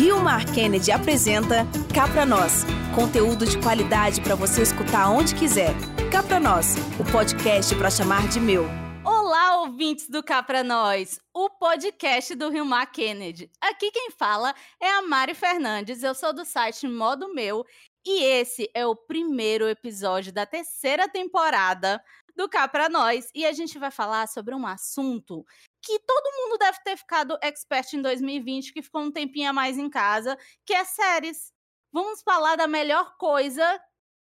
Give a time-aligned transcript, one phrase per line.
[0.00, 2.64] Rio Mar Kennedy apresenta Cá Pra Nós.
[2.94, 5.74] Conteúdo de qualidade para você escutar onde quiser.
[6.10, 8.64] Cá Pra Nós, o podcast para chamar de meu.
[9.04, 13.50] Olá, ouvintes do Cá Pra Nós, o podcast do Rio Mar Kennedy.
[13.60, 17.62] Aqui quem fala é a Mari Fernandes, eu sou do site Modo Meu
[18.02, 22.02] e esse é o primeiro episódio da terceira temporada
[22.40, 23.28] do Cá Pra Nós.
[23.34, 25.44] E a gente vai falar sobre um assunto
[25.82, 29.76] que todo mundo deve ter ficado expert em 2020, que ficou um tempinho a mais
[29.76, 31.52] em casa, que é séries.
[31.92, 33.78] Vamos falar da melhor coisa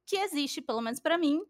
[0.04, 1.41] que existe, pelo menos para mim,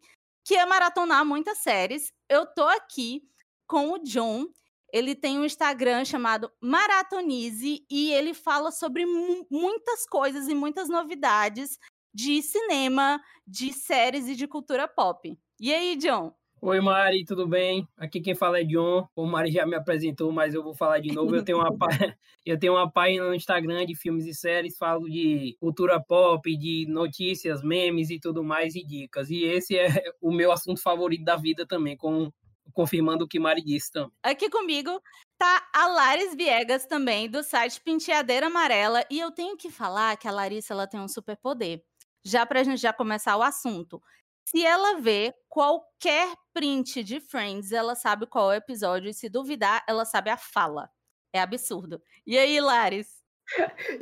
[0.45, 2.13] que é maratonar muitas séries.
[2.29, 3.23] Eu tô aqui
[3.65, 4.45] com o John.
[4.93, 9.03] Ele tem um Instagram chamado Maratonize e ele fala sobre
[9.49, 11.79] muitas coisas e muitas novidades
[12.13, 15.35] de cinema, de séries e de cultura pop.
[15.59, 16.35] E aí, John?
[16.63, 17.87] Oi, Mari, tudo bem?
[17.97, 19.07] Aqui quem fala é John.
[19.15, 21.35] O Mari já me apresentou, mas eu vou falar de novo.
[21.35, 21.69] Eu tenho uma,
[22.45, 26.85] eu tenho uma página no Instagram de filmes e séries, falo de cultura pop, de
[26.87, 29.31] notícias, memes e tudo mais, e dicas.
[29.31, 29.87] E esse é
[30.21, 32.31] o meu assunto favorito da vida também, com,
[32.71, 34.11] confirmando o que Mari disse também.
[34.21, 35.01] Aqui comigo
[35.39, 39.03] tá a Laris Viegas também, do site Penteadeira Amarela.
[39.09, 41.81] E eu tenho que falar que a Larissa ela tem um superpoder.
[42.23, 43.99] Já pra gente já começar o assunto.
[44.45, 49.09] Se ela vê qualquer print de Friends, ela sabe qual é o episódio.
[49.09, 50.89] E se duvidar, ela sabe a fala.
[51.33, 52.01] É absurdo.
[52.25, 53.21] E aí, Laris?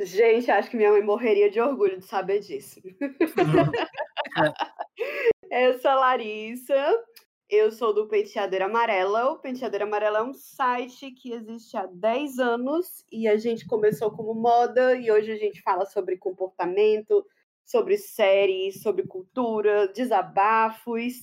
[0.00, 2.80] Gente, acho que minha mãe morreria de orgulho de saber disso.
[5.50, 7.04] Eu sou a Larissa,
[7.48, 9.32] eu sou do Penteadeira Amarela.
[9.32, 14.12] O Penteadeira Amarela é um site que existe há 10 anos e a gente começou
[14.12, 17.26] como moda e hoje a gente fala sobre comportamento,
[17.64, 21.14] sobre séries, sobre cultura, desabafos.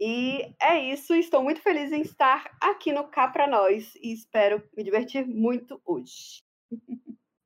[0.00, 4.62] E é isso, estou muito feliz em estar aqui no Cá Pra Nós e espero
[4.76, 6.42] me divertir muito hoje.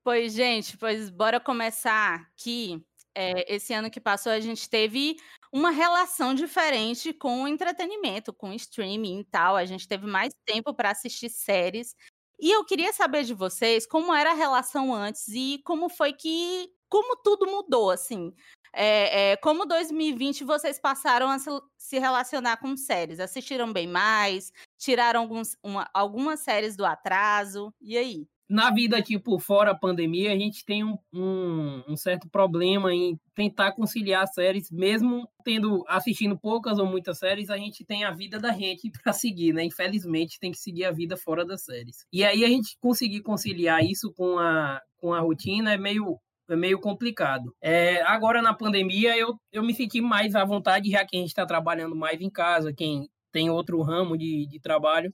[0.05, 2.85] Pois, gente, pois bora começar aqui.
[3.15, 5.17] É, esse ano que passou, a gente teve
[5.53, 9.55] uma relação diferente com o entretenimento, com o streaming e tal.
[9.55, 11.95] A gente teve mais tempo para assistir séries.
[12.41, 16.69] E eu queria saber de vocês como era a relação antes e como foi que
[16.93, 18.35] como tudo mudou, assim.
[18.75, 23.19] É, é, como 2020 vocês passaram a se relacionar com séries?
[23.19, 24.53] Assistiram bem mais?
[24.79, 27.73] Tiraram alguns, uma, algumas séries do atraso?
[27.81, 28.29] E aí?
[28.47, 33.19] Na vida, tipo, fora a pandemia, a gente tem um, um, um certo problema em
[33.35, 38.39] tentar conciliar séries, mesmo tendo assistindo poucas ou muitas séries, a gente tem a vida
[38.39, 39.65] da gente para seguir, né?
[39.65, 42.05] Infelizmente, tem que seguir a vida fora das séries.
[42.13, 46.19] E aí a gente conseguir conciliar isso com a, com a rotina é meio
[46.55, 47.55] é meio complicado.
[47.61, 51.29] É, agora, na pandemia, eu, eu me senti mais à vontade, já que a gente
[51.29, 55.13] está trabalhando mais em casa, quem tem outro ramo de, de trabalho,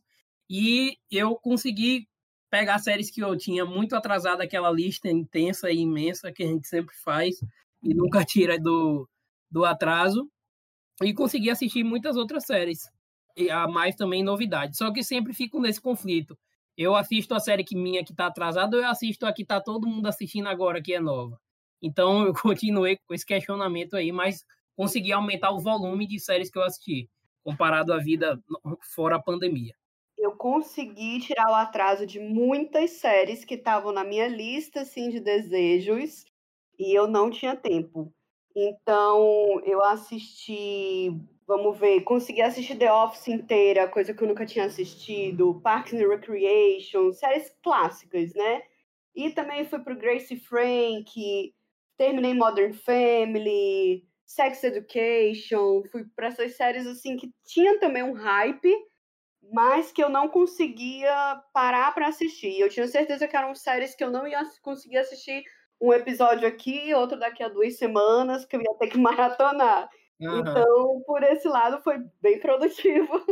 [0.50, 2.08] e eu consegui
[2.50, 6.66] pegar séries que eu tinha muito atrasado, aquela lista intensa e imensa que a gente
[6.66, 7.36] sempre faz
[7.82, 9.08] e nunca tira do,
[9.50, 10.28] do atraso,
[11.02, 12.90] e consegui assistir muitas outras séries,
[13.36, 14.78] e a mais também novidades.
[14.78, 16.36] Só que sempre fico nesse conflito
[16.78, 19.60] eu assisto a série que minha que tá atrasada, ou eu assisto a que tá
[19.60, 21.38] todo mundo assistindo agora, que é nova.
[21.82, 24.44] Então eu continuei com esse questionamento aí, mas
[24.76, 27.10] consegui aumentar o volume de séries que eu assisti,
[27.42, 28.40] comparado à vida
[28.94, 29.74] fora a pandemia.
[30.16, 35.18] Eu consegui tirar o atraso de muitas séries que estavam na minha lista assim, de
[35.18, 36.24] desejos
[36.78, 38.12] e eu não tinha tempo.
[38.54, 41.12] Então eu assisti
[41.48, 46.06] Vamos ver, consegui assistir The Office inteira, coisa que eu nunca tinha assistido, Parks and
[46.06, 48.60] Recreation, séries clássicas, né?
[49.16, 51.54] E também fui pro Gracie Frank,
[51.96, 58.70] terminei Modern Family, Sex Education, fui para essas séries assim que tinha também um hype,
[59.50, 62.60] mas que eu não conseguia parar para assistir.
[62.60, 65.44] Eu tinha certeza que eram séries que eu não ia conseguir assistir
[65.80, 69.88] um episódio aqui, outro daqui a duas semanas, que eu ia ter que maratonar.
[70.20, 70.40] Uhum.
[70.40, 73.24] Então, por esse lado, foi bem produtivo.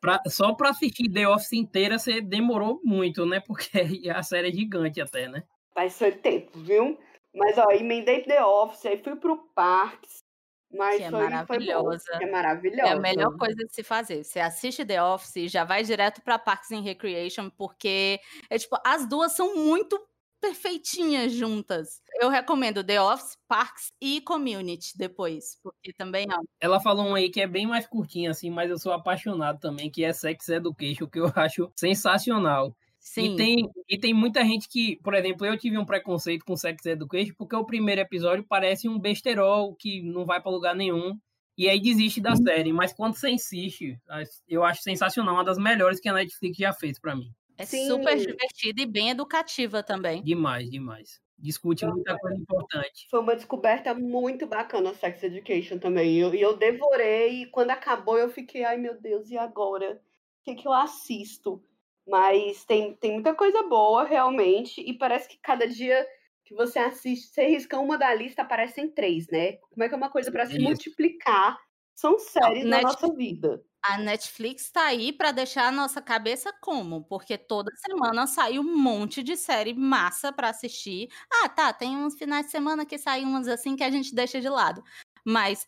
[0.00, 3.40] pra, só para assistir The Office inteira, você demorou muito, né?
[3.40, 3.68] Porque
[4.14, 5.42] a série é gigante até, né?
[5.76, 6.98] Mas foi tempo, viu?
[7.34, 10.26] Mas, ó, emendei The Office, aí fui pro Parks.
[10.70, 12.16] Mas que é foi, maravilhosa.
[12.16, 12.90] Foi é maravilhosa.
[12.90, 14.22] É a melhor coisa de se fazer.
[14.22, 18.76] Você assiste The Office e já vai direto para Parks and Recreation, porque é tipo,
[18.84, 19.98] as duas são muito
[20.40, 22.00] perfeitinhas juntas.
[22.20, 26.40] Eu recomendo The Office, Parks e Community depois, porque também ó.
[26.60, 29.90] Ela falou um aí que é bem mais curtinha assim, mas eu sou apaixonado também,
[29.90, 32.74] que é Sex Education, que eu acho sensacional.
[33.00, 33.34] Sim.
[33.34, 36.84] E tem, e tem muita gente que, por exemplo, eu tive um preconceito com Sex
[36.84, 41.18] Education porque o primeiro episódio parece um besterol que não vai para lugar nenhum.
[41.56, 42.36] E aí desiste da uhum.
[42.36, 42.72] série.
[42.72, 43.98] Mas quando você insiste,
[44.46, 47.32] eu acho sensacional, uma das melhores que a Netflix já fez para mim.
[47.58, 47.88] É Sim.
[47.88, 50.22] super divertida e bem educativa também.
[50.22, 51.20] Demais, demais.
[51.36, 53.08] Discute muita coisa importante.
[53.10, 56.14] Foi uma descoberta muito bacana Sex Education também.
[56.14, 60.00] E eu, eu, devorei, e quando acabou eu fiquei, ai meu Deus, e agora?
[60.40, 61.62] O que, que eu assisto?
[62.06, 66.06] Mas tem, tem muita coisa boa, realmente, e parece que cada dia
[66.44, 69.54] que você assiste, você risca uma da lista, aparecem três, né?
[69.70, 71.58] Como é que é uma coisa para se multiplicar?
[71.94, 73.62] São séries na nossa vida.
[73.82, 77.04] A Netflix está aí para deixar a nossa cabeça como?
[77.04, 81.08] Porque toda semana sai um monte de série massa para assistir.
[81.32, 84.40] Ah, tá, tem uns finais de semana que saem umas assim que a gente deixa
[84.40, 84.82] de lado.
[85.24, 85.66] Mas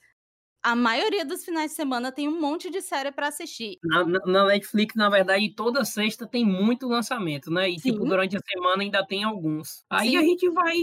[0.62, 3.78] a maioria dos finais de semana tem um monte de série para assistir.
[3.82, 7.68] Na, na, Netflix, na verdade, toda sexta tem muito lançamento, né?
[7.68, 7.92] E, tipo, Sim.
[7.92, 9.84] tipo, durante a semana ainda tem alguns.
[9.88, 10.16] Aí Sim.
[10.16, 10.76] a gente vai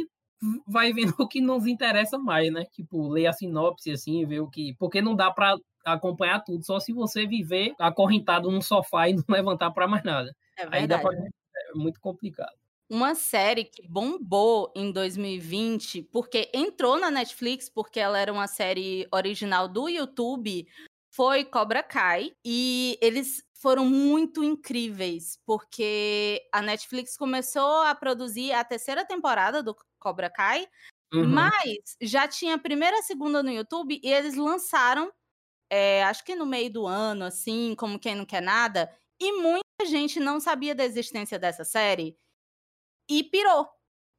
[0.67, 2.63] vai vendo o que nos interessa mais, né?
[2.71, 4.75] Tipo, ler a sinopse, assim, ver o que...
[4.77, 5.55] Porque não dá para
[5.93, 10.35] acompanhar tudo, só se você viver acorrentado num sofá e não levantar para mais nada.
[10.57, 11.01] É verdade.
[11.01, 11.13] Pra...
[11.13, 12.55] é muito complicado.
[12.89, 19.05] Uma série que bombou em 2020, porque entrou na Netflix, porque ela era uma série
[19.11, 20.65] original do YouTube,
[21.11, 22.31] foi Cobra Kai.
[22.45, 29.75] E eles foram muito incríveis, porque a Netflix começou a produzir a terceira temporada do
[29.99, 30.67] Cobra Kai,
[31.13, 31.27] uhum.
[31.27, 35.11] mas já tinha a primeira e a segunda no YouTube e eles lançaram,
[35.69, 39.85] é, acho que no meio do ano, assim, como quem não quer nada, e muita
[39.85, 42.17] gente não sabia da existência dessa série
[43.09, 43.67] e pirou.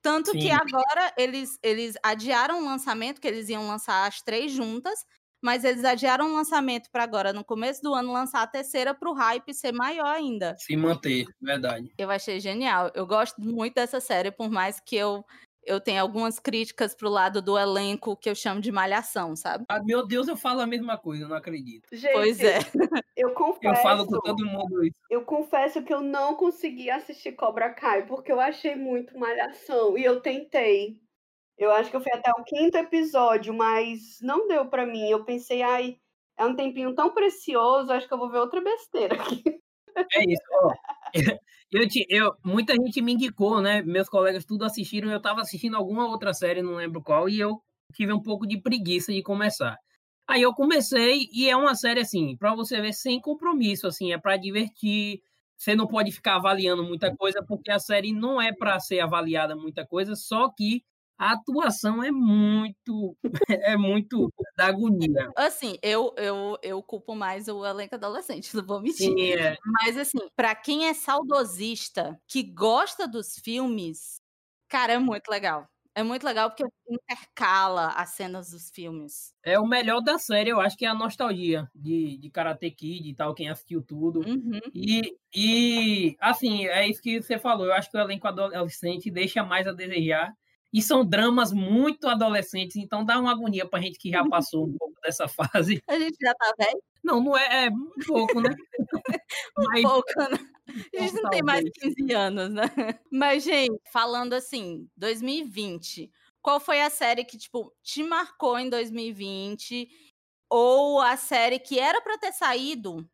[0.03, 0.39] Tanto Sim.
[0.39, 5.05] que agora eles, eles adiaram o lançamento, que eles iam lançar as três juntas,
[5.43, 9.11] mas eles adiaram o lançamento para agora, no começo do ano, lançar a terceira para
[9.11, 10.57] o hype ser maior ainda.
[10.59, 11.93] Se manter, verdade.
[11.97, 12.91] Eu achei genial.
[12.95, 15.25] Eu gosto muito dessa série, por mais que eu
[15.69, 19.65] eu tenho algumas críticas pro lado do elenco que eu chamo de malhação, sabe?
[19.69, 21.87] Ah, meu Deus, eu falo a mesma coisa, eu não acredito.
[21.93, 22.59] Gente, pois é.
[23.17, 23.77] Eu confesso.
[23.77, 24.97] Eu falo com todo mundo isso.
[25.11, 30.05] Eu confesso que eu não consegui assistir Cobra Kai porque eu achei muito malhação e
[30.05, 30.99] eu tentei.
[31.59, 35.11] Eu acho que eu fui até o quinto episódio, mas não deu para mim.
[35.11, 35.99] Eu pensei, ai,
[36.37, 39.43] é um tempinho tão precioso, acho que eu vou ver outra besteira aqui.
[40.15, 40.43] É isso.
[40.63, 40.73] Ó,
[41.71, 43.83] eu, eu, muita gente me indicou, né?
[43.83, 45.11] Meus colegas tudo assistiram.
[45.11, 47.63] Eu estava assistindo alguma outra série, não lembro qual, e eu
[47.95, 49.77] tive um pouco de preguiça de começar.
[50.27, 54.19] Aí eu comecei e é uma série assim, para você ver sem compromisso, assim, é
[54.19, 55.23] para divertir.
[55.57, 59.57] Você não pode ficar avaliando muita coisa porque a série não é para ser avaliada
[59.57, 60.85] muita coisa, só que
[61.19, 63.17] a atuação é muito
[63.51, 65.31] é muito da agonia.
[65.37, 69.09] Assim, eu, eu, eu culpo mais o elenco adolescente, não vou mentir.
[69.09, 69.57] Sim, é.
[69.83, 74.21] Mas assim, para quem é saudosista, que gosta dos filmes,
[74.69, 75.69] cara, é muito legal.
[75.99, 79.35] É muito legal porque intercala as cenas dos filmes.
[79.43, 83.09] É o melhor da série, eu acho que é a nostalgia de, de Karate Kid
[83.09, 84.21] e tal, quem assistiu tudo.
[84.21, 84.61] Uhum.
[84.73, 87.67] E, e, assim, é isso que você falou.
[87.67, 90.33] Eu acho que o elenco adolescente deixa mais a desejar.
[90.73, 94.77] E são dramas muito adolescentes, então dá uma agonia pra gente que já passou um
[94.77, 95.83] pouco dessa fase.
[95.89, 96.83] A gente já tá velho?
[97.03, 98.51] Não, não é, é um pouco, né?
[99.59, 100.39] um Mas, pouco, né?
[100.95, 102.65] A gente não tem mais 15 anos, né?
[103.11, 106.11] Mas, gente, falando assim, 2020,
[106.43, 109.89] qual foi a série que, tipo, te marcou em 2020?
[110.51, 113.09] Ou a série que era para ter saído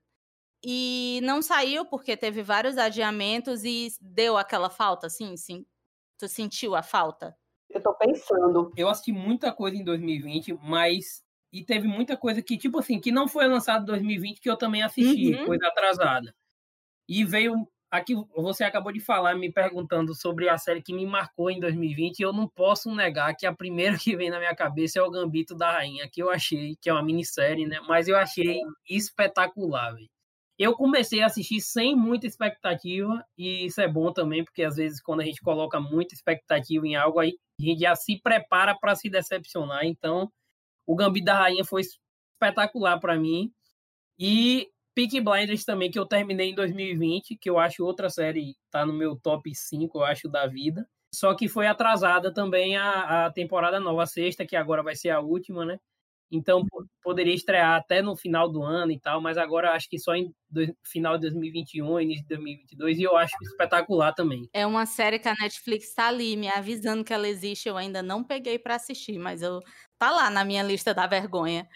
[0.65, 5.67] e não saiu porque teve vários adiamentos e deu aquela falta, assim, sim?
[6.19, 7.37] Tu sentiu a falta?
[7.75, 8.73] Eu tô pensando.
[8.77, 11.25] Eu assisti muita coisa em 2020, mas.
[11.53, 14.57] E teve muita coisa que, tipo assim, que não foi lançada em 2020 que eu
[14.57, 15.47] também assisti, uhum.
[15.47, 16.35] coisa atrasada.
[17.09, 17.69] E veio.
[17.91, 22.19] Aqui você acabou de falar, me perguntando sobre a série que me marcou em 2020,
[22.19, 25.11] e eu não posso negar que a primeira que vem na minha cabeça é o
[25.11, 27.79] Gambito da Rainha, que eu achei, que é uma minissérie, né?
[27.87, 28.59] Mas eu achei
[28.89, 30.09] espetacular, velho.
[30.59, 35.03] Eu comecei a assistir sem muita expectativa, e isso é bom também, porque às vezes
[35.03, 38.95] quando a gente coloca muita expectativa em algo, aí a gente já se prepara para
[38.95, 39.85] se decepcionar.
[39.85, 40.31] Então,
[40.87, 43.53] o Gambito da Rainha foi espetacular para mim.
[44.19, 48.87] E Peaky Blinders também, que eu terminei em 2020, que eu acho outra série, tá
[48.87, 50.87] no meu top 5, eu acho, da vida.
[51.13, 55.11] Só que foi atrasada também a, a temporada nova, a sexta, que agora vai ser
[55.11, 55.79] a última, né?
[56.37, 56.65] Então
[57.03, 60.35] poderia estrear até no final do ano e tal, mas agora acho que só em
[60.51, 64.49] do, final de 2021, início de 2022, e eu acho espetacular também.
[64.53, 68.03] É uma série que a Netflix está ali me avisando que ela existe, eu ainda
[68.03, 69.61] não peguei para assistir, mas eu
[69.99, 71.67] tá lá na minha lista da vergonha.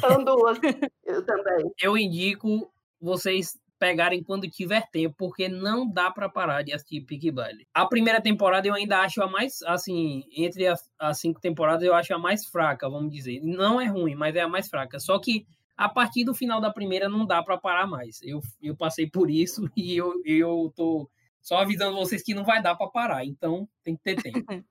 [0.00, 0.58] São duas,
[1.04, 1.70] eu também.
[1.80, 7.30] Eu indico vocês pegarem quando tiver tempo, porque não dá para parar de assistir Peaky
[7.30, 7.66] Blinders.
[7.72, 11.94] A primeira temporada eu ainda acho a mais, assim, entre as, as, cinco temporadas eu
[11.94, 13.40] acho a mais fraca, vamos dizer.
[13.42, 15.00] Não é ruim, mas é a mais fraca.
[15.00, 15.46] Só que
[15.76, 18.20] a partir do final da primeira não dá para parar mais.
[18.22, 21.10] Eu, eu passei por isso e eu, eu tô
[21.40, 24.44] Só avisando vocês que não vai dar para parar, então tem que ter tempo.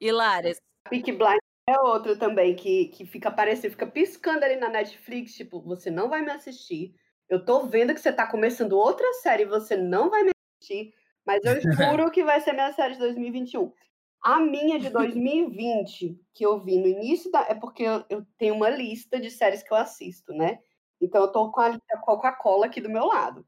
[0.00, 0.58] Hilárias.
[0.88, 5.60] Peak Blind é outro também que, que fica aparecendo, fica piscando ali na Netflix, tipo,
[5.60, 6.94] você não vai me assistir.
[7.28, 10.30] Eu tô vendo que você tá começando outra série e você não vai me
[10.60, 13.72] assistir, mas eu juro que vai ser minha série de 2021.
[14.22, 17.42] A minha de 2020, que eu vi no início da.
[17.42, 20.58] É porque eu, eu tenho uma lista de séries que eu assisto, né?
[21.00, 23.46] Então eu tô com a Coca-Cola aqui do meu lado.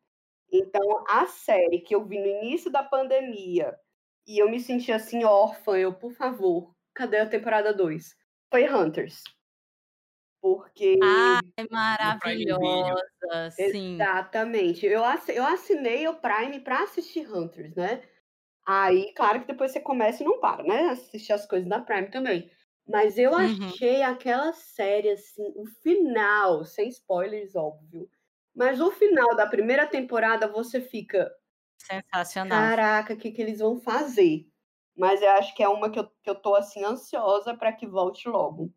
[0.53, 3.77] Então, a série que eu vi no início da pandemia
[4.27, 8.17] e eu me senti assim órfã, eu, por favor, cadê a temporada 2?
[8.51, 9.23] Foi Hunters.
[10.41, 10.99] Porque.
[11.03, 13.51] Ai, maravilhosa!
[13.51, 13.95] Sim.
[13.95, 14.87] Exatamente.
[14.87, 18.03] Eu, eu assinei o Prime para assistir Hunters, né?
[18.67, 20.91] Aí, claro que depois você começa e não para, né?
[20.91, 22.51] Assistir as coisas da Prime também.
[22.87, 23.67] Mas eu uhum.
[23.67, 28.09] achei aquela série, assim, o final, sem spoilers, óbvio.
[28.55, 31.31] Mas o final da primeira temporada você fica.
[31.79, 32.59] Sensacional.
[32.59, 34.47] Caraca, o que, que eles vão fazer?
[34.97, 37.87] Mas eu acho que é uma que eu, que eu tô, assim, ansiosa para que
[37.87, 38.73] volte logo.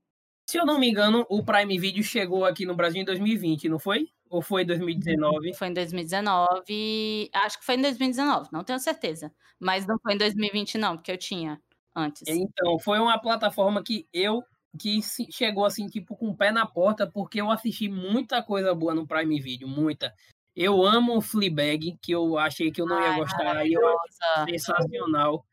[0.52, 3.80] Se eu não me engano, o Prime Video chegou aqui no Brasil em 2020, não
[3.80, 4.10] foi?
[4.30, 5.54] Ou foi em 2019?
[5.54, 7.30] Foi em 2019.
[7.34, 9.32] Acho que foi em 2019, não tenho certeza.
[9.58, 11.58] Mas não foi em 2020, não, porque eu tinha
[11.96, 12.24] antes.
[12.28, 14.44] Então, foi uma plataforma que eu
[14.78, 15.00] que
[15.32, 19.08] chegou assim, tipo, com o pé na porta, porque eu assisti muita coisa boa no
[19.08, 20.14] Prime Video, muita.
[20.54, 23.88] Eu amo o Fleabag, que eu achei que eu não ia Ai, gostar, e eu
[23.88, 25.46] acho sensacional.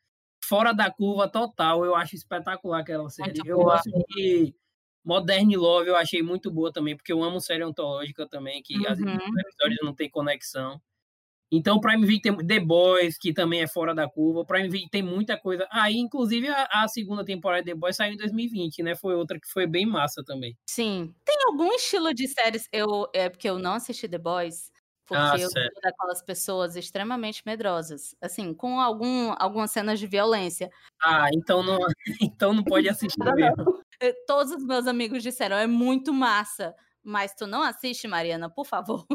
[0.43, 3.29] Fora da curva total, eu acho espetacular aquela série.
[3.29, 3.75] Muito eu boa.
[3.75, 4.53] gosto de
[5.05, 8.87] Modern Love, eu achei muito boa também, porque eu amo série ontológica também, que uhum.
[8.87, 10.81] as histórias não tem conexão.
[11.51, 14.41] Então, o Prime Video tem The Boys, que também é fora da curva.
[14.41, 15.67] O Prime Video tem muita coisa.
[15.71, 18.95] Aí, ah, inclusive, a, a, segunda temporada de The Boys saiu em 2020, né?
[18.95, 20.57] Foi outra que foi bem massa também.
[20.69, 21.15] Sim.
[21.25, 22.69] Tem algum estilo de séries?
[22.71, 24.71] Eu, é porque eu não assisti The Boys.
[25.07, 28.15] Porque ah, eu sou daquelas pessoas extremamente medrosas.
[28.21, 30.71] Assim, com algum, algumas cenas de violência.
[31.03, 31.79] Ah, então não,
[32.21, 33.57] então não pode assistir mesmo.
[34.01, 36.75] Eh, todos os meus amigos disseram, é muito massa.
[37.03, 39.07] Mas tu não assiste, Mariana, por favor.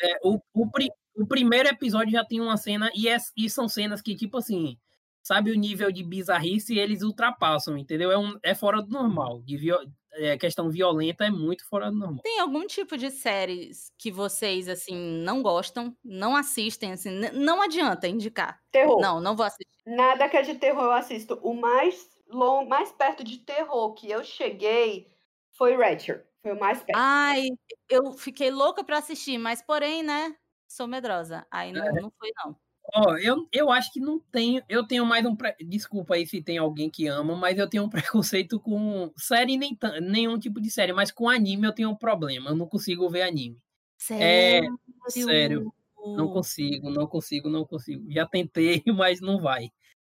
[0.00, 0.68] É, o, o,
[1.16, 4.78] o primeiro episódio já tem uma cena, e, é, e são cenas que, tipo assim,
[5.22, 8.10] sabe o nível de bizarrice eles ultrapassam, entendeu?
[8.10, 9.42] É, um, é fora do normal.
[9.42, 9.80] De viol,
[10.14, 12.22] é, questão violenta é muito fora do normal.
[12.22, 18.08] Tem algum tipo de séries que vocês, assim, não gostam, não assistem, assim, não adianta
[18.08, 18.60] indicar?
[18.70, 19.00] Terror.
[19.00, 19.66] Não, não vou assistir.
[19.86, 21.38] Nada que é de terror eu assisto.
[21.42, 25.10] O mais, long, mais perto de terror que eu cheguei
[25.52, 26.22] foi Ratchet.
[26.42, 26.98] Foi o mais perto.
[26.98, 27.48] Ai,
[27.88, 30.34] eu fiquei louca para assistir, mas porém, né?
[30.72, 31.46] sou medrosa.
[31.50, 32.00] Aí não, é.
[32.00, 32.56] não foi, não.
[32.94, 34.62] Ó, oh, eu, eu acho que não tenho.
[34.68, 35.36] Eu tenho mais um.
[35.36, 35.54] Pre...
[35.60, 37.88] Desculpa aí se tem alguém que ama, mas eu tenho um
[38.24, 40.00] preconceito com série, nem t...
[40.00, 42.50] nenhum tipo de série, mas com anime eu tenho um problema.
[42.50, 43.58] Eu não consigo ver anime.
[43.96, 44.78] Sério?
[45.06, 45.72] É, sério.
[46.04, 48.10] Não consigo, não consigo, não consigo.
[48.10, 49.70] Já tentei, mas não vai.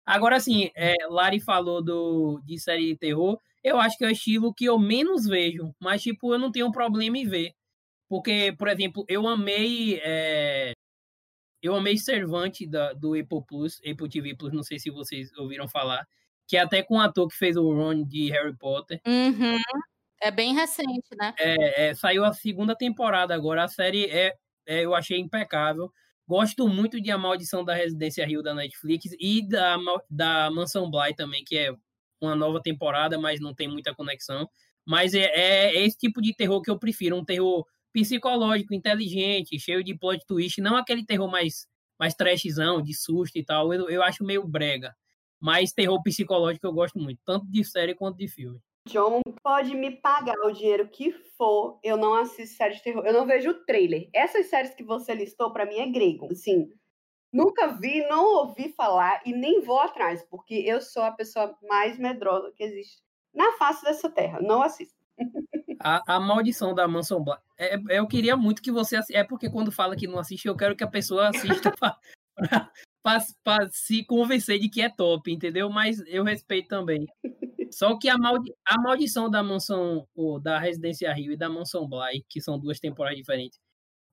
[0.07, 3.37] Agora, assim, é, Lari falou do, de série de terror.
[3.61, 6.71] Eu acho que é o estilo que eu menos vejo, mas, tipo, eu não tenho
[6.71, 7.51] problema em ver.
[8.07, 9.99] Porque, por exemplo, eu amei.
[10.01, 10.71] É,
[11.61, 15.67] eu amei Servante da, do Apple Plus, Apple TV Plus, não sei se vocês ouviram
[15.67, 16.07] falar.
[16.47, 19.01] Que é até com o ator que fez o Ron de Harry Potter.
[19.05, 19.59] Uhum.
[20.21, 21.33] É bem recente, né?
[21.37, 23.65] É, é, saiu a segunda temporada agora.
[23.65, 24.33] A série é,
[24.65, 25.91] é, eu achei impecável.
[26.27, 29.77] Gosto muito de A Maldição da Residência Rio da Netflix e da,
[30.10, 31.72] da Mansão Bly também, que é
[32.22, 34.50] uma nova temporada, mas não tem muita conexão.
[34.86, 39.84] Mas é, é esse tipo de terror que eu prefiro, um terror psicológico, inteligente, cheio
[39.84, 41.65] de plot twist, não aquele terror mais,
[42.00, 44.96] mais trashzão, de susto e tal, eu, eu acho meio brega.
[45.39, 48.60] Mas terror psicológico eu gosto muito, tanto de série quanto de filme.
[48.88, 53.13] John pode me pagar o dinheiro que for, eu não assisto série de terror, eu
[53.13, 54.10] não vejo o trailer.
[54.13, 56.29] Essas séries que você listou, para mim, é grego.
[56.32, 56.72] Assim,
[57.32, 61.98] nunca vi, não ouvi falar e nem vou atrás, porque eu sou a pessoa mais
[62.00, 63.01] medrosa que existe
[63.34, 64.39] na face dessa terra.
[64.41, 64.96] Não assisto.
[65.79, 67.41] A, a maldição da Manson Black.
[67.58, 69.00] É, é, eu queria muito que você.
[69.12, 71.72] É porque quando fala que não assiste, eu quero que a pessoa assista
[73.44, 75.70] para se convencer de que é top, entendeu?
[75.70, 77.08] Mas eu respeito também.
[77.71, 81.88] Só que a, maldi a maldição da mansão, ou da Residência Rio e da Mansão
[81.88, 83.59] Bly, que são duas temporadas diferentes,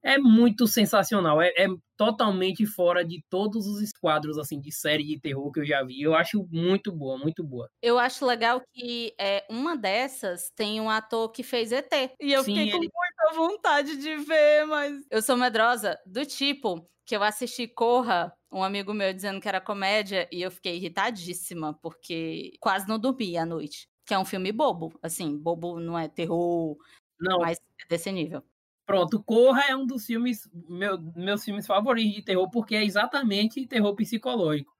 [0.05, 1.41] é muito sensacional.
[1.41, 5.65] É, é, totalmente fora de todos os esquadros assim de série de terror que eu
[5.65, 6.03] já vi.
[6.03, 7.71] Eu acho muito boa, muito boa.
[7.81, 11.91] Eu acho legal que é, uma dessas tem um ator que fez ET.
[12.21, 12.91] E eu Sim, fiquei com ele...
[12.93, 18.63] muita vontade de ver, mas eu sou medrosa do tipo que eu assisti Corra, um
[18.63, 23.45] amigo meu dizendo que era comédia, e eu fiquei irritadíssima, porque quase não dormi à
[23.45, 23.89] noite.
[24.07, 26.77] Que é um filme bobo, assim, bobo não é terror,
[27.21, 27.41] não.
[27.41, 28.43] mas é desse nível.
[28.87, 33.67] Pronto, Corra é um dos filmes, meu, meus filmes favoritos de terror, porque é exatamente
[33.67, 34.73] terror psicológico.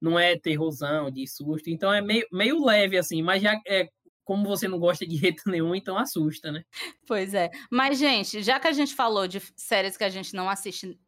[0.00, 1.70] Não é terrorzão, de susto.
[1.70, 3.88] Então é meio, meio leve, assim, mas já é
[4.24, 6.64] como você não gosta de jeito nenhum, então assusta, né?
[7.06, 7.50] Pois é.
[7.70, 10.98] Mas, gente, já que a gente falou de séries que a gente não assiste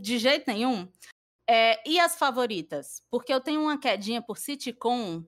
[0.00, 0.88] de jeito nenhum,
[1.48, 3.02] é, e as favoritas?
[3.10, 5.24] Porque eu tenho uma quedinha por sitcom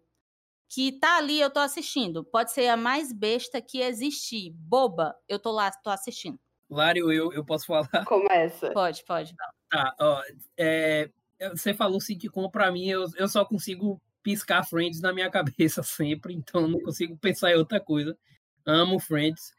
[0.69, 2.23] que tá ali, eu tô assistindo.
[2.25, 4.53] Pode ser a mais besta que existir.
[4.53, 6.39] Boba, eu tô lá, tô assistindo.
[6.69, 7.89] Lário, eu, eu posso falar?
[8.07, 8.71] Começa.
[8.73, 9.35] Pode, pode.
[9.71, 10.23] Tá, ó,
[10.59, 11.11] é,
[11.51, 16.35] você falou sitcom, pra mim, eu, eu só consigo piscar Friends na minha cabeça sempre,
[16.35, 18.17] então não consigo pensar em outra coisa.
[18.67, 19.55] Amo Friends.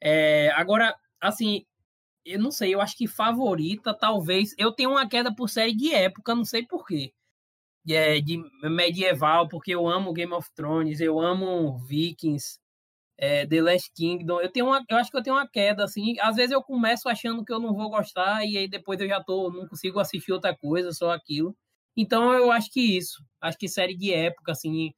[0.00, 1.66] É, agora, assim,
[2.26, 4.54] eu não sei, eu acho que favorita, talvez.
[4.58, 7.12] Eu tenho uma queda por série de época, não sei porquê
[7.94, 12.58] é, de medieval, porque eu amo Game of Thrones, eu amo Vikings,
[13.18, 14.40] é, The Last Kingdom.
[14.40, 16.18] Eu tenho uma, eu acho que eu tenho uma queda assim.
[16.20, 19.22] Às vezes eu começo achando que eu não vou gostar e aí depois eu já
[19.22, 21.56] tô, não consigo assistir outra coisa, só aquilo.
[21.96, 24.90] Então eu acho que isso, acho que série de época assim,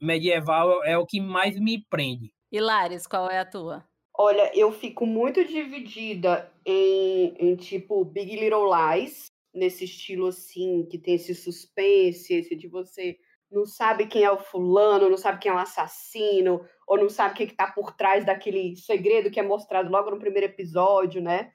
[0.00, 2.32] medieval é o que mais me prende.
[2.52, 3.84] Hilares, qual é a tua?
[4.18, 10.98] Olha, eu fico muito dividida em, em tipo Big Little Lies, nesse estilo assim, que
[10.98, 13.18] tem esse suspense, esse de você
[13.50, 17.34] não sabe quem é o fulano, não sabe quem é o assassino, ou não sabe
[17.34, 21.52] o que está por trás daquele segredo que é mostrado logo no primeiro episódio, né?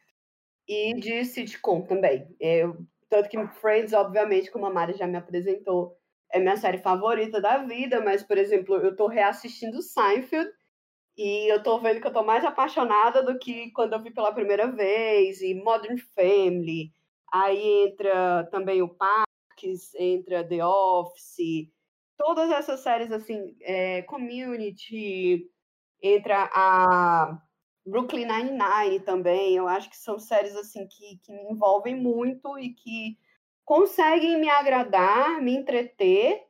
[0.68, 2.28] E de sitcom também.
[2.40, 2.78] Eu,
[3.10, 5.98] tanto que Friends, obviamente, como a Mari já me apresentou,
[6.32, 10.50] é minha série favorita da vida, mas, por exemplo, eu tô reassistindo Seinfeld
[11.18, 14.34] e eu tô vendo que eu tô mais apaixonada do que quando eu vi pela
[14.34, 16.92] primeira vez, e Modern Family,
[17.32, 21.72] Aí entra também o Parks, entra The Office,
[22.18, 25.50] todas essas séries assim, é, Community,
[26.04, 27.42] entra a
[27.86, 29.56] Brooklyn Nine-Nine também.
[29.56, 33.18] Eu acho que são séries assim que, que me envolvem muito e que
[33.64, 36.44] conseguem me agradar, me entreter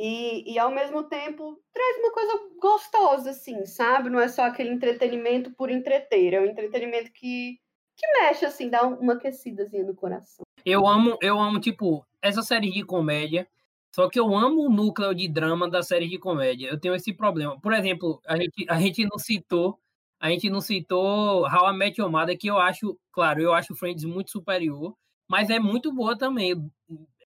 [0.00, 4.10] e, e ao mesmo tempo traz uma coisa gostosa, assim, sabe?
[4.10, 7.58] Não é só aquele entretenimento por entreter, é um entretenimento que
[8.00, 10.42] que mexe, assim, dá uma aquecidazinha no coração.
[10.64, 13.46] Eu amo, eu amo, tipo, essa série de comédia.
[13.94, 16.68] Só que eu amo o núcleo de drama da série de comédia.
[16.68, 17.60] Eu tenho esse problema.
[17.60, 19.78] Por exemplo, a gente, a gente não citou.
[20.18, 23.74] A gente não citou How I Met Your Mother, que eu acho, claro, eu acho
[23.74, 24.94] Friends muito superior,
[25.28, 26.54] mas é muito boa também.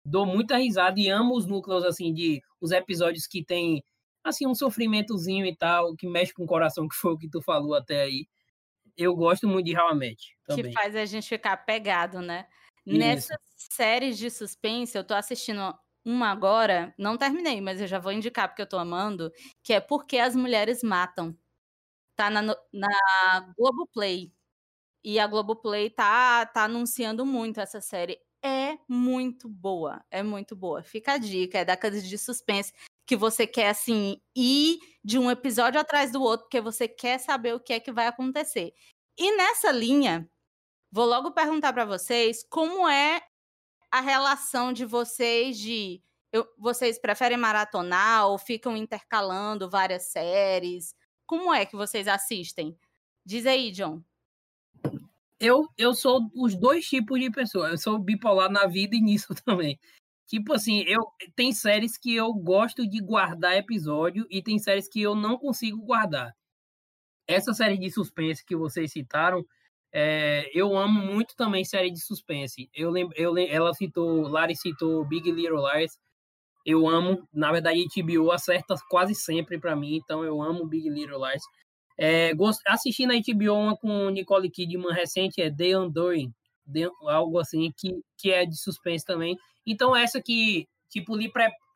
[0.05, 3.83] Dou muita risada e amo os núcleos, assim, de os episódios que tem,
[4.25, 7.41] assim, um sofrimentozinho e tal, que mexe com o coração, que foi o que tu
[7.43, 8.27] falou até aí
[8.97, 10.17] eu gosto muito de também.
[10.65, 12.47] Que faz a gente ficar pegado, né?
[12.87, 12.99] Isso.
[12.99, 18.13] Nessas séries de suspense, eu tô assistindo uma agora, não terminei, mas eu já vou
[18.13, 19.31] indicar porque eu tô amando,
[19.63, 21.37] que é Porque as Mulheres Matam.
[22.17, 24.33] Tá na, na Globoplay.
[25.05, 28.19] E a Globoplay tá, tá anunciando muito essa série.
[28.43, 30.83] É muito boa, é muito boa.
[30.83, 32.73] Fica a dica, é daqueles de suspense
[33.07, 37.55] que você quer, assim, ir de um episódio atrás do outro, porque você quer saber
[37.55, 38.75] o que é que vai acontecer.
[39.17, 40.29] E nessa linha,
[40.91, 43.23] vou logo perguntar para vocês como é
[43.91, 46.03] a relação de vocês de
[46.33, 50.95] eu, vocês preferem maratonar ou ficam intercalando várias séries?
[51.27, 52.77] Como é que vocês assistem?
[53.25, 54.03] Diz aí, John.
[55.43, 57.71] Eu, eu sou os dois tipos de pessoa.
[57.71, 59.77] Eu sou bipolar na vida e nisso também.
[60.29, 61.01] Tipo assim, eu
[61.35, 65.83] tem séries que eu gosto de guardar episódio e tem séries que eu não consigo
[65.83, 66.33] guardar.
[67.27, 69.45] Essa série de suspense que vocês citaram,
[69.93, 72.71] é, eu amo muito também série de suspense.
[72.73, 75.99] Eu lembro, eu, ela citou, Lari citou Big Little Lies.
[76.65, 81.19] Eu amo, na verdade, HBO acerta quase sempre para mim, então eu amo Big Little
[81.27, 81.43] Lies.
[81.99, 82.33] É,
[82.67, 86.33] assisti na HBO uma com Nicole Kidman recente, é The Undoing,
[87.09, 89.37] algo assim, que, que é de suspense também.
[89.67, 91.15] Então, essa que, tipo,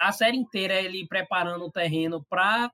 [0.00, 2.70] a série inteira é ele preparando o terreno para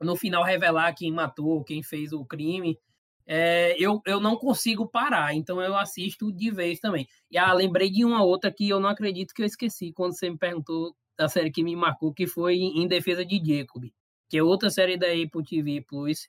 [0.00, 2.78] no final revelar quem matou, quem fez o crime.
[3.26, 7.06] É, eu, eu não consigo parar, então eu assisto de vez também.
[7.30, 10.30] E ah, lembrei de uma outra que eu não acredito que eu esqueci quando você
[10.30, 13.84] me perguntou da série que me marcou, que foi Em Defesa de Jacob,
[14.30, 16.28] que é outra série da Apple TV Plus,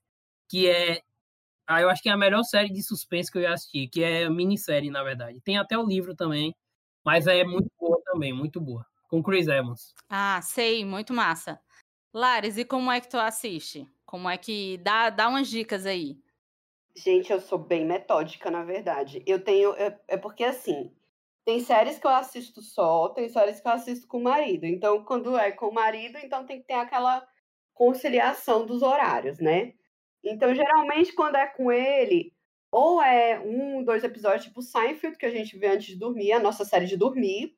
[0.50, 1.02] que é.
[1.68, 4.04] Ah, eu acho que é a melhor série de suspense que eu já assisti, que
[4.04, 5.40] é minissérie, na verdade.
[5.42, 6.56] Tem até o livro também,
[7.06, 8.86] mas é muito boa também, muito boa.
[9.08, 9.94] Com Chris Evans.
[10.10, 11.62] Ah, sei, muito massa.
[12.14, 13.88] Lares, e como é que tu assiste?
[14.06, 14.78] Como é que.
[14.80, 16.20] Dá, dá umas dicas aí.
[16.96, 19.24] Gente, eu sou bem metódica, na verdade.
[19.26, 19.74] Eu tenho.
[19.76, 20.92] É, é porque assim.
[21.46, 24.66] Tem séries que eu assisto só, tem séries que eu assisto com o marido.
[24.66, 27.28] Então, quando é com o marido, então tem que ter aquela
[27.74, 29.74] conciliação dos horários, né?
[30.24, 32.34] Então, geralmente, quando é com ele,
[32.72, 36.40] ou é um, dois episódios, tipo Seinfeld, que a gente vê antes de dormir, a
[36.40, 37.56] nossa série de dormir.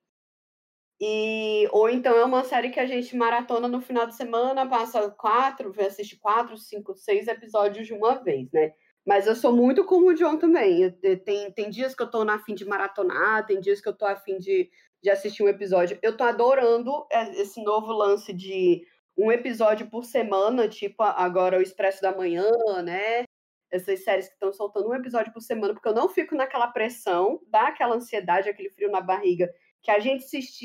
[1.00, 5.10] E, ou então é uma série que a gente maratona no final de semana, passa
[5.10, 8.72] quatro, assiste quatro, cinco, seis episódios de uma vez, né?
[9.04, 10.92] Mas eu sou muito como o John também.
[11.26, 14.06] Tem, tem dias que eu tô na fim de maratonar, tem dias que eu tô
[14.06, 14.70] a fim de,
[15.02, 15.98] de assistir um episódio.
[16.04, 18.86] Eu tô adorando é, esse novo lance de
[19.18, 22.50] um episódio por semana, tipo agora o Expresso da Manhã,
[22.84, 23.24] né?
[23.72, 27.40] Essas séries que estão soltando um episódio por semana, porque eu não fico naquela pressão,
[27.48, 29.50] dá aquela ansiedade, aquele frio na barriga
[29.82, 30.24] que a gente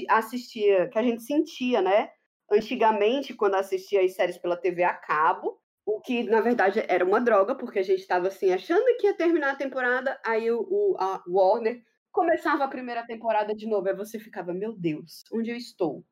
[0.09, 2.11] assistia, que a gente sentia, né?
[2.51, 7.21] Antigamente, quando assistia as séries pela TV a cabo, o que na verdade era uma
[7.21, 10.97] droga, porque a gente estava assim achando que ia terminar a temporada, aí o, o
[10.99, 11.83] a Warner
[12.13, 16.05] começava a primeira temporada de novo, aí você ficava, meu Deus, onde eu estou?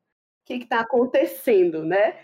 [0.45, 2.23] O que está acontecendo, né?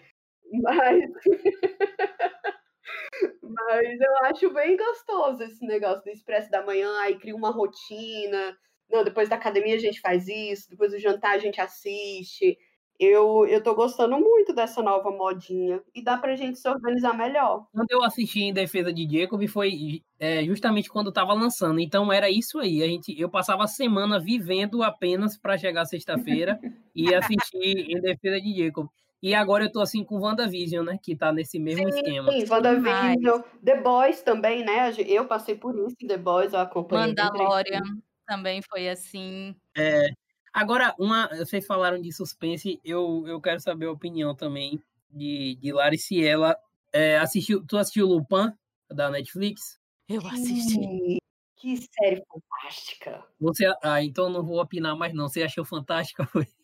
[0.62, 1.10] Mas
[3.42, 8.58] Mas eu acho bem gostoso esse negócio do expresso da manhã, aí cria uma rotina.
[8.90, 12.58] Não, depois da academia a gente faz isso, depois do jantar a gente assiste.
[13.00, 17.66] Eu, eu tô gostando muito dessa nova modinha e dá pra gente se organizar melhor.
[17.72, 21.80] Quando eu assisti em defesa de Jacob foi é, justamente quando tava lançando.
[21.80, 22.84] Então era isso aí.
[22.84, 26.60] A gente, eu passava a semana vivendo apenas para chegar sexta-feira
[26.96, 28.88] e assistir em defesa de Jacob.
[29.24, 31.00] E agora eu tô assim com WandaVision, né?
[31.02, 32.32] Que tá nesse mesmo sim, esquema.
[32.32, 33.42] Sim, WandaVision.
[33.64, 34.92] The Boys também, né?
[35.08, 37.08] Eu passei por isso, The Boys, eu acompanhei.
[37.08, 37.82] Mandalorian
[38.26, 39.56] também foi assim.
[39.78, 40.08] É,
[40.54, 45.72] Agora, uma, vocês falaram de suspense, eu, eu quero saber a opinião também de, de
[45.72, 46.58] Lari se ela
[46.92, 47.66] é, assistiu.
[47.66, 48.52] Tu assistiu Lupin
[48.90, 49.80] da Netflix?
[50.08, 51.18] Eu assisti.
[51.56, 53.24] Que série fantástica.
[53.40, 55.30] Você, ah, então não vou opinar mais não.
[55.30, 56.28] Você achou fantástica?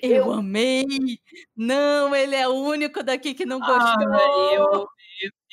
[0.00, 0.84] Eu, eu amei!
[1.56, 3.76] Não, ele é o único daqui que não gostou.
[3.80, 4.88] Ah, eu, eu,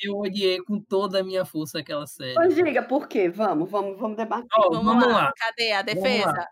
[0.04, 2.34] eu, odiei com toda a minha força aquela série.
[2.34, 3.28] Mas diga por quê?
[3.28, 4.46] Vamos, vamos, vamos debater.
[4.56, 5.24] Oh, vamos, vamos lá.
[5.24, 5.32] lá.
[5.36, 6.48] Cadê a defesa?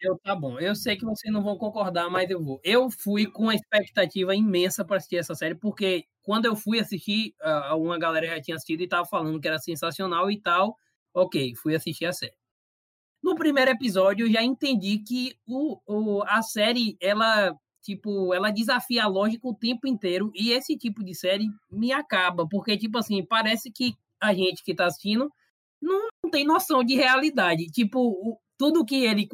[0.00, 0.58] Eu, tá bom.
[0.60, 2.60] Eu sei que vocês não vão concordar, mas eu vou.
[2.62, 7.34] Eu fui com uma expectativa imensa para assistir essa série, porque quando eu fui assistir,
[7.76, 10.76] uma galera já tinha assistido e tava falando que era sensacional e tal.
[11.14, 12.34] Ok, fui assistir a série.
[13.22, 19.04] No primeiro episódio, eu já entendi que o, o, a série, ela, tipo, ela desafia
[19.04, 20.30] a lógica o tempo inteiro.
[20.34, 24.74] E esse tipo de série me acaba, porque, tipo assim, parece que a gente que
[24.74, 25.30] tá assistindo
[25.80, 27.66] não, não tem noção de realidade.
[27.66, 29.26] Tipo, o, tudo que ele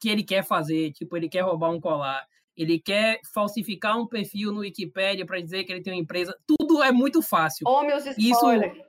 [0.00, 4.52] que ele quer fazer, tipo, ele quer roubar um colar, ele quer falsificar um perfil
[4.52, 7.64] no Wikipedia para dizer que ele tem uma empresa, tudo é muito fácil.
[7.66, 8.76] Oh, meus spoilers.
[8.76, 8.88] Isso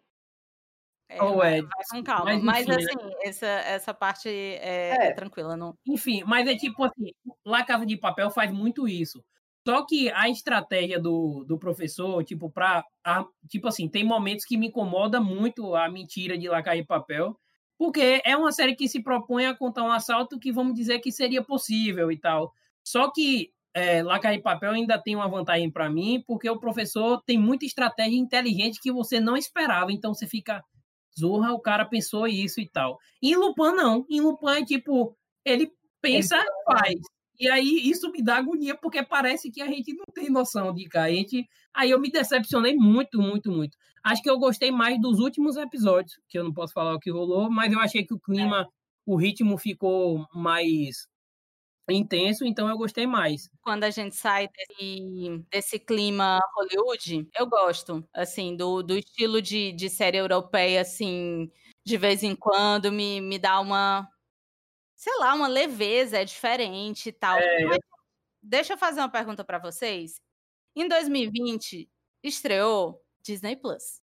[1.09, 2.25] é, oh, é, vai com calma.
[2.25, 3.13] Mas, mas enfim, assim, né?
[3.23, 5.07] essa, essa parte é, é.
[5.07, 5.57] é, tranquila.
[5.57, 5.73] Não...
[5.87, 7.11] Enfim, mas é tipo assim,
[7.43, 9.23] lá Casa de Papel faz muito isso.
[9.67, 12.83] Só que a estratégia do, do professor, tipo, pra.
[13.03, 16.85] A, tipo assim, tem momentos que me incomoda muito a mentira de La Casa de
[16.85, 17.35] Papel,
[17.79, 21.13] porque é uma série que se propõe a contar um assalto que vamos dizer que
[21.13, 22.53] seria possível e tal.
[22.83, 27.23] Só que é, Laca e Papel ainda tem uma vantagem para mim, porque o professor
[27.25, 29.93] tem muita estratégia inteligente que você não esperava.
[29.93, 30.61] Então você fica,
[31.17, 32.99] zorra, o cara pensou isso e tal.
[33.23, 34.05] Em Lupin, não.
[34.09, 35.15] Em Lupin é tipo,
[35.45, 36.95] ele pensa, faz.
[37.39, 40.87] E aí isso me dá agonia, porque parece que a gente não tem noção de
[40.89, 41.09] cá.
[41.09, 41.47] Gente...
[41.73, 43.77] Aí eu me decepcionei muito, muito, muito.
[44.03, 47.11] Acho que eu gostei mais dos últimos episódios, que eu não posso falar o que
[47.11, 48.67] rolou, mas eu achei que o clima,
[49.05, 51.07] o ritmo ficou mais
[51.91, 53.49] intenso, então eu gostei mais.
[53.61, 59.71] Quando a gente sai desse, desse clima Hollywood, eu gosto, assim, do, do estilo de,
[59.71, 61.49] de série europeia, assim,
[61.85, 64.07] de vez em quando me, me dá uma,
[64.99, 67.39] sei lá, uma leveza, é diferente e tal.
[67.39, 67.79] É, Mas,
[68.43, 70.21] deixa eu fazer uma pergunta para vocês.
[70.75, 71.89] Em 2020,
[72.21, 74.01] estreou Disney Plus,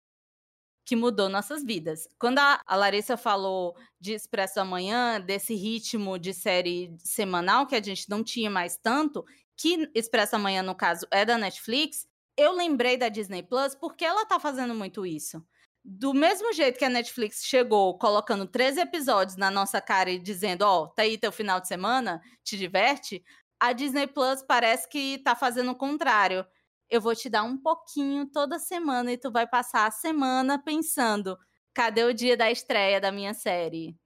[0.86, 2.10] que mudou nossas vidas.
[2.20, 7.82] Quando a, Larissa falou de Expresso da Manhã, desse ritmo de série semanal que a
[7.82, 9.24] gente não tinha mais tanto,
[9.56, 14.04] que Expresso da Manhã, no caso, é da Netflix, eu lembrei da Disney Plus porque
[14.04, 15.42] ela tá fazendo muito isso.
[15.84, 20.62] Do mesmo jeito que a Netflix chegou colocando três episódios na nossa cara e dizendo,
[20.62, 23.24] ó, oh, tá aí teu final de semana, te diverte,
[23.60, 26.46] a Disney Plus parece que tá fazendo o contrário
[26.92, 31.38] eu vou te dar um pouquinho toda semana e tu vai passar a semana pensando:
[31.74, 33.98] cadê o dia da estreia da minha série?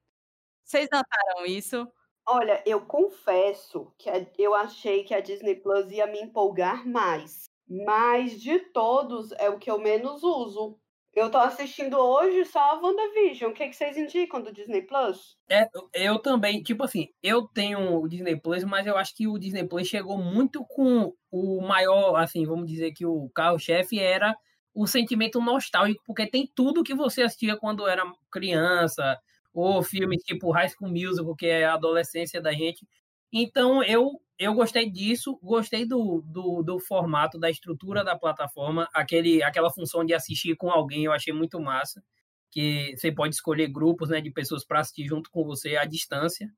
[0.63, 1.87] Vocês notaram isso?
[2.27, 7.45] Olha, eu confesso que eu achei que a Disney Plus ia me empolgar mais.
[7.67, 10.79] Mas de todos é o que eu menos uso.
[11.15, 13.49] Eu tô assistindo hoje só a WandaVision.
[13.49, 15.37] O que, é que vocês indicam do Disney Plus?
[15.49, 19.39] É, eu também, tipo assim, eu tenho o Disney Plus, mas eu acho que o
[19.39, 24.35] Disney Plus chegou muito com o maior, assim, vamos dizer que o carro-chefe era
[24.73, 29.17] o sentimento nostálgico, porque tem tudo que você assistia quando era criança,
[29.53, 32.85] ou filmes tipo High School Musical, que é a adolescência da gente.
[33.31, 39.41] Então, eu, eu gostei disso, gostei do, do, do, formato, da estrutura da plataforma, aquele,
[39.41, 42.03] aquela função de assistir com alguém, eu achei muito massa,
[42.51, 46.49] que você pode escolher grupos né, de pessoas para assistir junto com você à distância.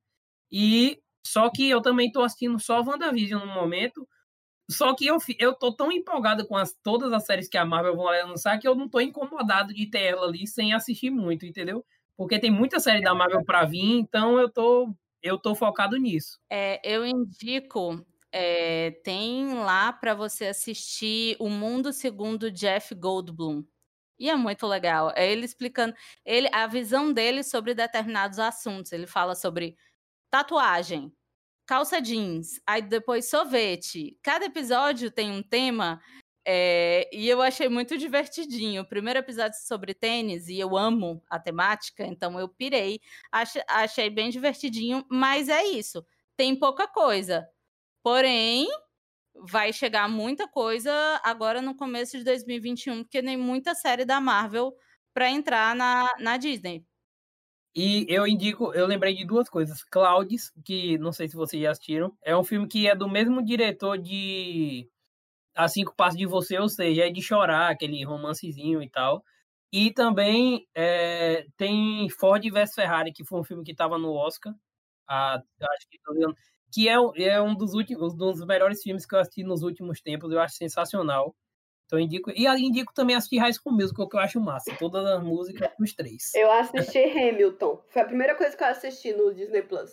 [0.51, 4.07] E só que eu também estou assistindo só WandaVision no momento,
[4.69, 7.95] só que eu, eu tô tão empolgado com as, todas as séries que a Marvel
[7.95, 11.85] vai lançar que eu não tô incomodado de ter ela ali sem assistir muito, entendeu?
[12.17, 14.93] Porque tem muita série da Marvel para vir, então eu tô
[15.27, 16.39] eu tô focado nisso.
[16.49, 23.63] É, eu indico, é, tem lá para você assistir O Mundo Segundo Jeff Goldblum.
[24.19, 25.11] E é muito legal.
[25.15, 28.91] É ele explicando ele, a visão dele sobre determinados assuntos.
[28.91, 29.77] Ele fala sobre
[30.31, 31.13] tatuagem,
[31.65, 34.17] calça jeans, aí depois sorvete.
[34.23, 36.01] Cada episódio tem um tema
[36.49, 38.83] é, e eu achei muito divertidinho.
[38.83, 43.01] O primeiro episódio sobre tênis, e eu amo a temática, então eu pirei.
[43.67, 46.05] Achei, bem divertidinho, mas é isso.
[46.37, 47.45] Tem pouca coisa.
[48.01, 48.65] Porém,
[49.35, 54.73] vai chegar muita coisa agora no começo de 2021, porque nem muita série da Marvel
[55.13, 56.85] para entrar na, na Disney.
[57.75, 59.83] E eu indico, eu lembrei de duas coisas.
[59.83, 63.43] Clouds, que não sei se vocês já assistiram, é um filme que é do mesmo
[63.43, 64.89] diretor de
[65.57, 69.23] a Cinco Passos de Você, ou seja, é de chorar, aquele romancezinho e tal.
[69.73, 74.53] E também é, tem Ford vs Ferrari, que foi um filme que estava no Oscar.
[75.09, 75.97] A, acho que,
[76.71, 76.93] que é,
[77.27, 80.31] é um dos últimos, um dos melhores filmes que eu assisti nos últimos tempos.
[80.31, 81.35] Eu acho sensacional.
[81.87, 82.29] Então indico.
[82.31, 84.75] E indico também assistir High School Musical, que eu acho massa.
[84.77, 86.35] Todas as músicas dos três.
[86.35, 87.83] Eu assisti Hamilton.
[87.89, 89.91] Foi a primeira coisa que eu assisti no Disney Plus.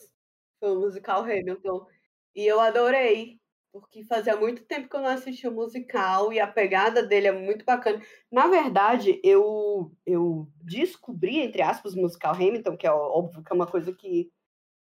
[0.61, 1.87] Foi o musical Hamilton.
[2.35, 3.40] E eu adorei
[3.75, 7.33] porque fazia muito tempo que eu não assistia o musical e a pegada dele é
[7.33, 8.01] muito bacana.
[8.31, 13.57] Na verdade, eu, eu descobri, entre aspas, o musical Hamilton, que é óbvio que é
[13.57, 14.31] uma coisa que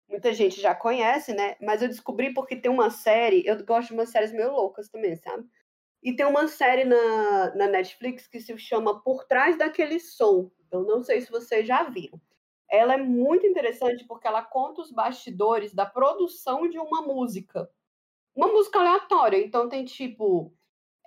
[0.10, 1.56] muita gente já conhece, né?
[1.62, 5.16] Mas eu descobri porque tem uma série, eu gosto de umas séries meio loucas também,
[5.16, 5.48] sabe?
[6.02, 10.50] E tem uma série na, na Netflix que se chama Por Trás daquele Som.
[10.72, 12.20] Eu não sei se vocês já viram.
[12.68, 17.70] Ela é muito interessante porque ela conta os bastidores da produção de uma música
[18.40, 19.38] uma música aleatória.
[19.38, 20.54] Então tem tipo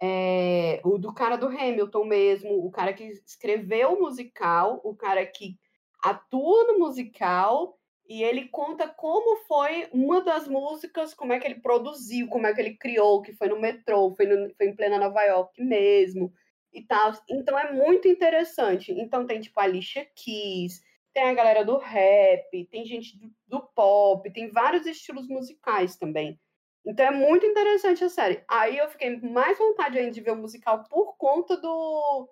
[0.03, 5.25] é, o do cara do Hamilton mesmo, o cara que escreveu o musical, o cara
[5.25, 5.57] que
[6.05, 11.61] atua no musical e ele conta como foi uma das músicas, como é que ele
[11.61, 14.99] produziu, como é que ele criou, que foi no metrô, foi, no, foi em plena
[14.99, 16.31] Nova York mesmo
[16.71, 17.12] e tal.
[17.31, 18.92] Então é muito interessante.
[18.92, 20.83] Então tem tipo a Alicia Keys,
[21.14, 26.38] tem a galera do rap, tem gente do, do pop, tem vários estilos musicais também.
[26.85, 28.42] Então é muito interessante a série.
[28.49, 32.29] Aí eu fiquei mais vontade ainda de ver o musical por conta do.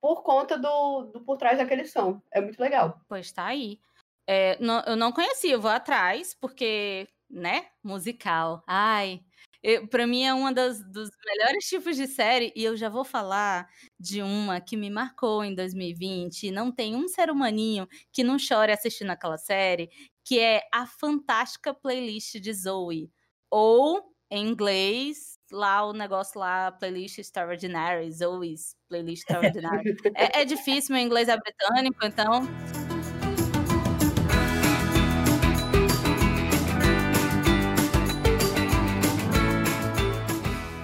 [0.00, 2.22] Por conta do, do por trás daquele som.
[2.30, 3.00] É muito legal.
[3.08, 3.80] Pois tá aí.
[4.26, 7.66] É, não, eu não conhecia, eu vou atrás, porque, né?
[7.82, 8.62] Musical.
[8.66, 9.20] Ai.
[9.60, 10.78] Eu, pra mim é um dos
[11.26, 15.54] melhores tipos de série, e eu já vou falar de uma que me marcou em
[15.54, 16.52] 2020.
[16.52, 19.90] Não tem um ser humaninho que não chore assistindo aquela série,
[20.24, 23.10] que é a fantástica playlist de Zoe
[23.50, 29.96] ou, em inglês, lá o negócio lá, playlist extraordinary, Zoe's playlist extraordinary.
[30.14, 32.46] é, é difícil, meu inglês é britânico, então.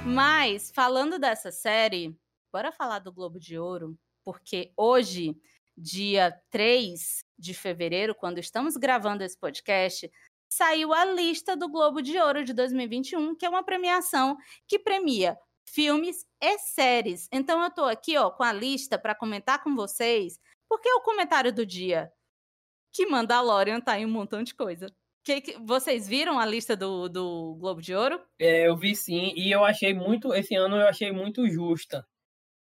[0.06, 2.16] Mas, falando dessa série,
[2.52, 5.36] bora falar do Globo de Ouro, porque hoje,
[5.76, 10.08] dia 3 de fevereiro, quando estamos gravando esse podcast,
[10.54, 14.36] saiu a lista do Globo de Ouro de 2021, que é uma premiação
[14.68, 17.28] que premia filmes e séries.
[17.32, 20.38] Então eu tô aqui, ó, com a lista para comentar com vocês,
[20.68, 22.12] porque é o comentário do dia
[22.92, 24.86] que Mandalorian tá em um montão de coisa.
[25.24, 28.20] Que, que, vocês viram a lista do, do Globo de Ouro?
[28.38, 32.06] É, eu vi sim, e eu achei muito, esse ano eu achei muito justa.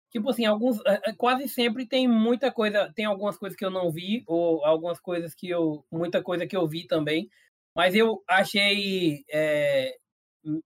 [0.09, 3.69] Tipo assim, alguns, é, é, quase sempre tem muita coisa, tem algumas coisas que eu
[3.69, 7.29] não vi, ou algumas coisas que eu, muita coisa que eu vi também,
[7.77, 9.95] mas eu achei é,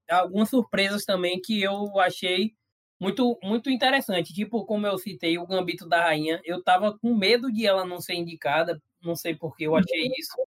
[0.09, 2.53] algumas surpresas também que eu achei
[3.01, 4.33] muito muito interessante.
[4.33, 7.99] Tipo, como eu citei, o Gambito da Rainha, eu tava com medo de ela não
[7.99, 10.13] ser indicada, não sei por que eu achei uhum.
[10.17, 10.37] isso.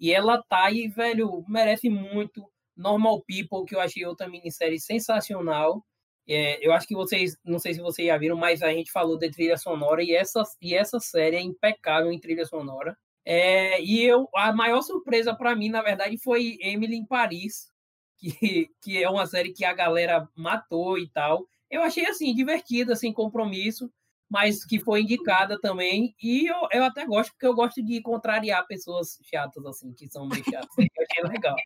[0.00, 2.50] E ela tá aí, velho, merece muito.
[2.76, 5.84] Normal People, que eu achei outra minissérie sensacional.
[6.28, 9.18] É, eu acho que vocês, não sei se vocês já viram, mas a gente falou
[9.18, 12.96] de trilha sonora e essa, e essa série é impecável em trilha sonora.
[13.30, 17.70] É, e eu, a maior surpresa para mim, na verdade, foi Emily em Paris,
[18.18, 21.46] que, que é uma série que a galera matou e tal.
[21.70, 23.92] Eu achei assim divertida, sem compromisso,
[24.30, 26.14] mas que foi indicada também.
[26.22, 30.26] E eu, eu até gosto, porque eu gosto de contrariar pessoas chatas, assim, que são
[30.26, 30.74] meio chatas.
[30.78, 31.56] eu achei legal.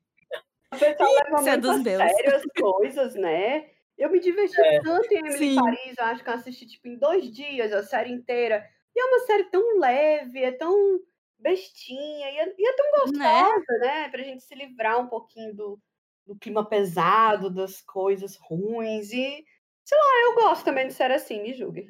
[0.72, 3.70] A pessoa leva é muito a sério as coisas, né?
[3.96, 5.54] Eu me diverti é, tanto em Emily sim.
[5.54, 8.66] Paris, eu acho que eu assisti tipo, em dois dias a série inteira.
[8.96, 10.98] E é uma série tão leve, é tão
[11.42, 13.42] bestinha, e é, e é tão né?
[13.42, 13.78] gostosa, né?
[13.78, 14.08] né?
[14.08, 15.80] Pra gente se livrar um pouquinho do,
[16.26, 19.12] do clima pesado, das coisas ruins.
[19.12, 19.44] E,
[19.84, 21.86] sei lá, eu gosto também de série assim, me julguem.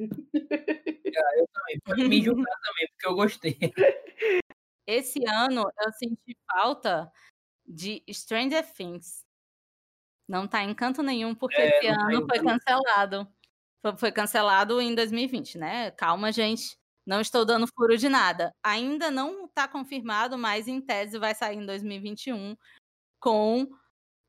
[1.14, 3.58] Ah, eu também, pode me julgar também, porque eu gostei.
[4.86, 7.12] Esse ano eu senti falta
[7.66, 9.24] de Stranger Things.
[10.28, 13.28] Não tá em canto nenhum, porque é, esse tá ano tá foi cancelado.
[13.82, 15.90] Foi, foi cancelado em 2020, né?
[15.92, 16.78] Calma, gente.
[17.06, 18.54] Não estou dando furo de nada.
[18.62, 22.56] Ainda não está confirmado, mas em tese vai sair em 2021
[23.20, 23.68] com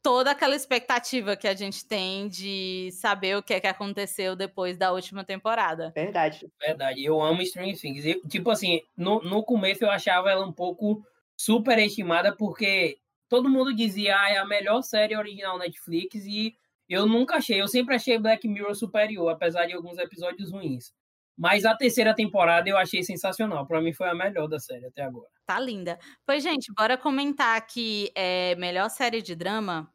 [0.04, 4.78] toda aquela expectativa que a gente tem de saber o que é que aconteceu depois
[4.78, 5.94] da última temporada.
[5.96, 6.52] Verdade.
[6.60, 7.04] Verdade.
[7.04, 8.06] Eu amo Stranger Things.
[8.06, 11.06] Eu, tipo assim, no, no começo eu achava ela um pouco
[11.38, 12.98] superestimada porque
[13.30, 16.54] todo mundo dizia, ah, é a melhor série original Netflix e
[16.90, 17.62] eu nunca achei.
[17.62, 20.94] Eu sempre achei Black Mirror superior, apesar de alguns episódios ruins.
[21.38, 23.66] Mas a terceira temporada eu achei sensacional.
[23.66, 25.30] Para mim foi a melhor da série até agora.
[25.46, 26.00] Tá linda.
[26.26, 29.92] Pois, gente, bora comentar que é melhor série de drama,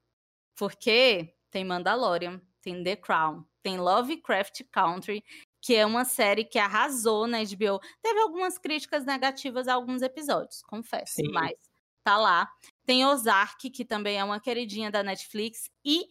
[0.57, 5.23] porque tem Mandalorian, tem The Crown, tem Lovecraft Country,
[5.63, 7.81] que é uma série que arrasou na HBO.
[8.03, 11.31] Teve algumas críticas negativas a alguns episódios, confesso, Sim.
[11.33, 11.53] mas
[12.03, 12.51] tá lá.
[12.85, 16.07] Tem Ozark, que também é uma queridinha da Netflix, e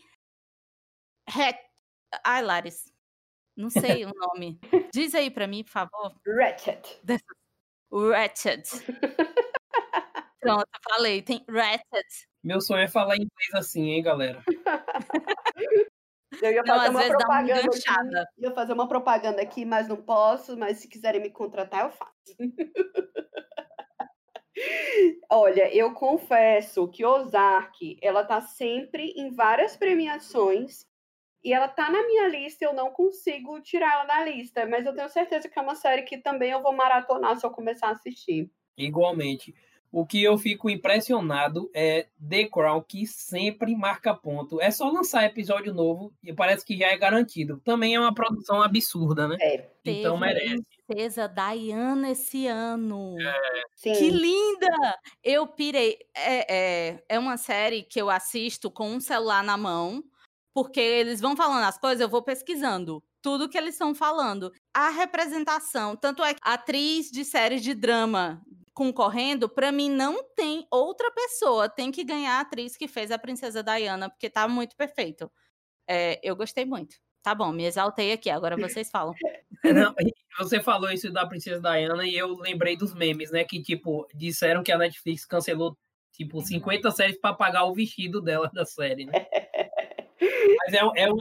[2.24, 2.92] Ai, Laris,
[3.58, 4.60] não sei o nome.
[4.94, 6.14] Diz aí pra mim, por favor.
[6.26, 7.02] Ratchet.
[7.92, 8.70] Ratchet.
[10.40, 11.24] Pronto, falei.
[11.24, 12.28] Tem Ratchet.
[12.44, 14.44] Meu sonho é falar inglês assim, hein, galera?
[16.42, 17.80] Eu ia fazer não, uma propaganda aqui,
[18.38, 22.14] ia fazer uma propaganda aqui, mas não posso, mas se quiserem me contratar, eu faço.
[25.30, 30.88] Olha, eu confesso que Ozark, ela tá sempre em várias premiações
[31.44, 34.94] e ela tá na minha lista, eu não consigo tirar ela da lista, mas eu
[34.94, 37.92] tenho certeza que é uma série que também eu vou maratonar se eu começar a
[37.92, 38.50] assistir.
[38.78, 39.56] Igualmente.
[39.90, 44.60] O que eu fico impressionado é The Crown, que sempre marca ponto.
[44.60, 47.62] É só lançar episódio novo e parece que já é garantido.
[47.64, 49.38] Também é uma produção absurda, né?
[49.42, 49.70] É.
[49.86, 50.64] Então Teve merece.
[50.86, 53.16] Princesa Diana esse ano.
[53.20, 53.62] É.
[53.76, 53.94] Sim.
[53.94, 55.00] Que linda!
[55.24, 55.98] Eu pirei.
[56.14, 60.04] É, é, é uma série que eu assisto com um celular na mão
[60.58, 64.52] porque eles vão falando as coisas, eu vou pesquisando tudo que eles estão falando.
[64.74, 68.42] A representação, tanto é que atriz de série de drama
[68.74, 73.20] concorrendo, para mim não tem outra pessoa, tem que ganhar a atriz que fez a
[73.20, 75.32] Princesa Diana, porque tá muito perfeito.
[75.88, 76.96] É, eu gostei muito.
[77.22, 79.14] Tá bom, me exaltei aqui, agora vocês falam.
[79.64, 79.94] Não,
[80.40, 83.44] você falou isso da Princesa Diana e eu lembrei dos memes, né?
[83.44, 85.78] Que, tipo, disseram que a Netflix cancelou,
[86.14, 89.14] tipo, 50 séries para pagar o vestido dela da série, né?
[90.20, 91.14] Mas é, é, é,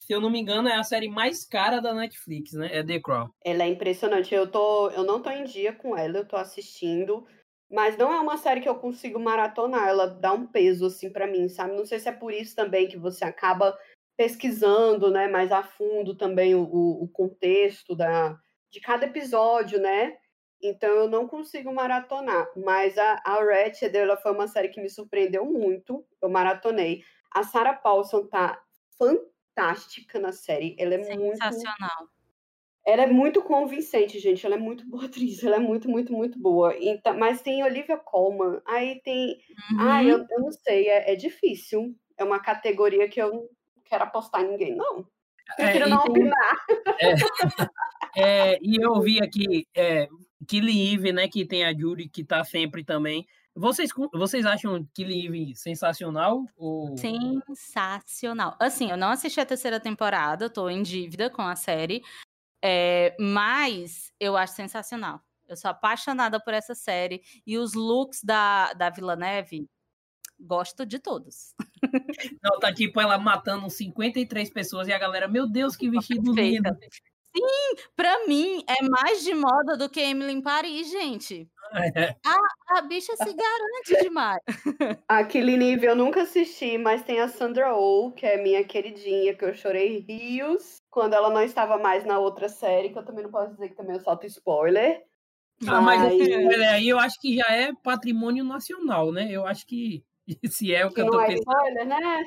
[0.00, 2.68] se eu não me engano, é a série mais cara da Netflix, né?
[2.72, 3.28] É The Crown.
[3.44, 4.34] Ela é impressionante.
[4.34, 7.26] Eu, tô, eu não tô em dia com ela, eu tô assistindo.
[7.70, 9.88] Mas não é uma série que eu consigo maratonar.
[9.88, 11.74] Ela dá um peso, assim, para mim, sabe?
[11.74, 13.76] Não sei se é por isso também que você acaba
[14.16, 18.38] pesquisando, né, mais a fundo também o, o contexto da,
[18.70, 20.16] de cada episódio, né?
[20.62, 22.48] Então eu não consigo maratonar.
[22.56, 26.04] Mas a, a Ratched, ela foi uma série que me surpreendeu muito.
[26.22, 27.02] Eu maratonei.
[27.34, 28.62] A Sarah Paulson tá
[28.96, 30.76] fantástica na série.
[30.78, 31.90] Ela é Sensacional.
[31.98, 32.14] muito.
[32.86, 34.44] Ela é muito convincente, gente.
[34.44, 35.42] Ela é muito boa atriz.
[35.42, 36.74] Ela é muito, muito, muito boa.
[36.78, 38.60] Então, mas tem Olivia Colman.
[38.66, 39.38] Aí tem.
[39.72, 39.80] Uhum.
[39.80, 40.88] Ah, eu, eu não sei.
[40.88, 41.94] É, é, difícil.
[42.16, 43.48] É uma categoria que eu não
[43.84, 45.06] quero apostar em ninguém, não.
[45.58, 46.66] É, Prefiro é, não opinar.
[48.16, 50.08] É, e eu vi aqui é,
[50.46, 51.26] Killing Eve, né?
[51.26, 53.26] Que tem a Judy, que tá sempre também.
[53.56, 56.44] Vocês, vocês acham Killing Eve sensacional?
[56.56, 56.96] Ou...
[56.96, 58.56] Sensacional.
[58.58, 62.02] Assim, eu não assisti a terceira temporada, tô em dívida com a série,
[62.60, 65.20] é, mas eu acho sensacional.
[65.46, 67.22] Eu sou apaixonada por essa série.
[67.46, 69.68] E os looks da, da Vila Neve,
[70.40, 71.54] gosto de todos.
[72.42, 76.76] Não, tá tipo ela matando 53 pessoas e a galera, meu Deus, que vestido lindo.
[77.36, 81.50] Sim, pra mim é mais de moda do que Emily em Paris, gente.
[81.74, 82.16] É.
[82.24, 84.40] A, a bicha se garante demais.
[85.08, 89.44] Aquele nível eu nunca assisti, mas tem a Sandra Oh, que é minha queridinha, que
[89.44, 93.30] eu chorei rios quando ela não estava mais na outra série, que eu também não
[93.30, 95.04] posso dizer que também eu solto spoiler.
[95.66, 96.60] Ah, mas, mas...
[96.62, 99.28] aí eu acho que já é patrimônio nacional, né?
[99.30, 100.04] Eu acho que
[100.48, 101.38] se é o que, que eu tô não pensando.
[101.38, 102.24] É spoiler, né?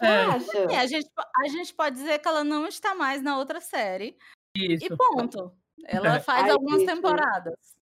[0.00, 0.74] É.
[0.74, 1.08] É, a, gente,
[1.44, 4.16] a gente pode dizer que ela não está mais na outra série.
[4.54, 4.86] Isso.
[4.86, 5.52] E ponto.
[5.84, 6.94] Ela faz Ai, algumas gente.
[6.94, 7.77] temporadas.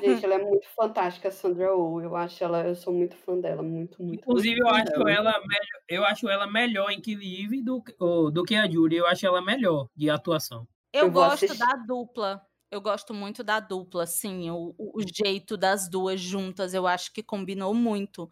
[0.00, 2.00] Gente, ela é muito fantástica, a Sandra Oh.
[2.00, 4.20] Eu acho ela, eu sou muito fã dela, muito, muito.
[4.20, 5.10] Inclusive, muito eu fã acho dela.
[5.10, 8.96] ela melhor, eu acho ela melhor em Kill Eve do, que- do que a Judy.
[8.96, 10.66] Eu acho ela melhor de atuação.
[10.92, 12.46] Eu, Eu gosto da dupla.
[12.70, 14.04] Eu gosto muito da dupla,
[14.50, 16.72] o, o- o jeito das duas juntas.
[16.74, 18.28] Eu acho que combinou muito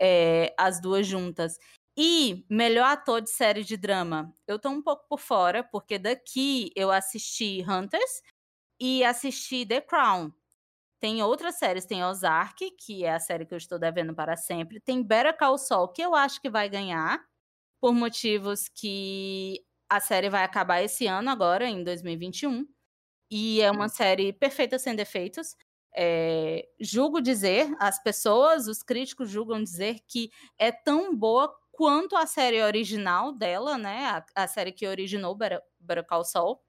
[0.00, 1.58] é, as duas juntas.
[1.96, 4.32] E melhor ator de série de drama.
[4.48, 8.22] Eu tô um pouco por fora, porque daqui eu assisti Hunters
[8.80, 10.32] e assisti The Crown.
[11.02, 14.80] Tem outras séries, tem Ozark, que é a série que eu estou devendo para sempre.
[14.80, 17.20] Tem Better Call Saul, que eu acho que vai ganhar,
[17.80, 22.64] por motivos que a série vai acabar esse ano agora, em 2021.
[23.28, 25.56] E é uma série perfeita sem defeitos.
[25.96, 32.26] É, julgo dizer, as pessoas, os críticos julgam dizer que é tão boa quanto a
[32.26, 34.06] série original dela, né?
[34.36, 36.60] A, a série que originou Better, Better Call Saul.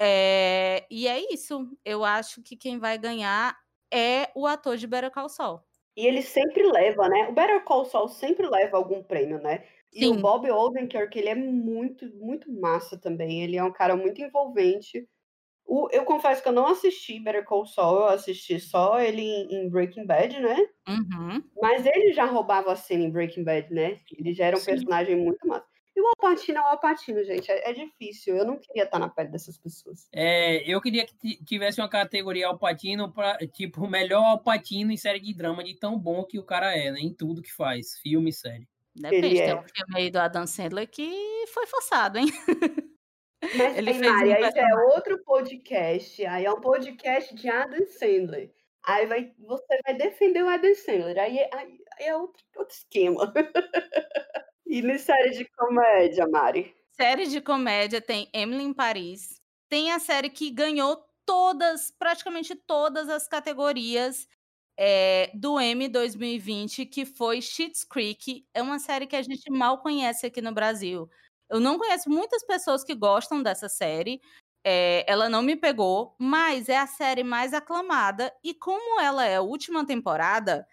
[0.00, 1.76] É, e é isso.
[1.84, 3.56] Eu acho que quem vai ganhar
[3.92, 5.60] é o ator de Better Call Saul.
[5.96, 7.28] E ele sempre leva, né?
[7.28, 9.64] O Better Call Saul sempre leva algum prêmio, né?
[9.92, 10.20] E o Sim.
[10.20, 13.42] Bob Odenkirk, ele é muito, muito massa também.
[13.42, 15.08] Ele é um cara muito envolvente.
[15.66, 19.54] O- eu confesso que eu não assisti Better Call Saul, eu assisti só ele em,
[19.66, 20.56] em Breaking Bad, né?
[20.88, 21.50] Uhum.
[21.60, 24.00] Mas ele já roubava a cena em Breaking Bad, né?
[24.12, 24.64] Ele já era um Sim.
[24.64, 25.67] personagem muito massa.
[25.98, 27.50] E o Alpatino é o Alpatino, gente.
[27.50, 28.36] É, é difícil.
[28.36, 30.08] Eu não queria estar na pele dessas pessoas.
[30.12, 34.96] É, eu queria que ti- tivesse uma categoria Alpatino para tipo o melhor Alpatino em
[34.96, 37.00] série de drama de tão bom que o cara é, né?
[37.00, 38.68] Em tudo que faz, filme e série.
[38.94, 39.54] Depende, Ele tem é.
[39.56, 42.26] um filme aí do Adam Sandler que foi forçado, hein?
[43.42, 46.24] Mas Ele um Mari, aí já é outro podcast.
[46.26, 48.52] Aí é um podcast de Adam Sandler.
[48.84, 51.18] Aí vai, você vai defender o Adam Sandler.
[51.18, 53.32] Aí, é- aí, aí é outro, outro esquema.
[54.68, 56.76] e na série de comédia, Mari?
[56.92, 59.40] Série de comédia tem Emily em Paris.
[59.68, 64.28] Tem a série que ganhou todas, praticamente todas as categorias
[64.78, 68.46] é, do M 2020, que foi Schitt's Creek.
[68.52, 71.08] É uma série que a gente mal conhece aqui no Brasil.
[71.48, 74.20] Eu não conheço muitas pessoas que gostam dessa série.
[74.64, 78.34] É, ela não me pegou, mas é a série mais aclamada.
[78.44, 80.66] E como ela é a última temporada,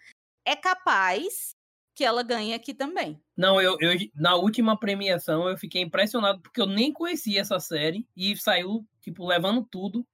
[0.44, 1.56] é capaz
[1.96, 3.18] que ela ganhe aqui também.
[3.34, 8.06] Não, eu, eu na última premiação eu fiquei impressionado porque eu nem conhecia essa série
[8.14, 10.06] e saiu tipo levando tudo.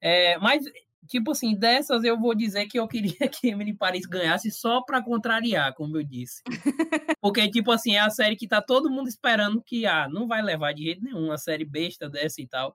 [0.00, 0.64] É, mas
[1.06, 5.04] tipo assim, dessas eu vou dizer que eu queria que Emily Paris ganhasse só pra
[5.04, 6.42] contrariar, como eu disse.
[7.20, 10.40] Porque tipo assim, é a série que tá todo mundo esperando que ah, não vai
[10.40, 12.74] levar de jeito nenhum, uma série besta dessa e tal.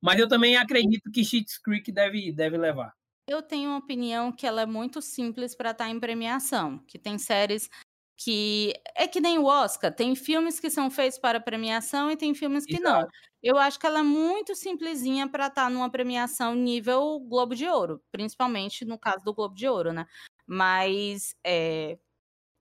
[0.00, 2.94] Mas eu também acredito que Schitt's Creek deve deve levar.
[3.26, 7.18] Eu tenho uma opinião que ela é muito simples para estar em premiação, que tem
[7.18, 7.68] séries
[8.16, 12.34] que é que nem o Oscar, tem filmes que são feitos para premiação e tem
[12.34, 13.04] filmes que não.
[13.42, 18.00] Eu acho que ela é muito simplesinha para estar numa premiação nível Globo de Ouro,
[18.12, 20.06] principalmente no caso do Globo de Ouro, né?
[20.46, 21.98] Mas é,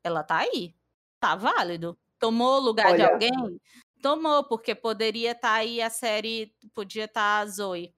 [0.03, 0.76] ela tá aí,
[1.20, 1.97] tá válido.
[2.20, 3.59] Tomou o lugar de Olha- alguém?
[4.01, 7.93] Tomou, porque poderia estar aí a série, podia estar a Zoe.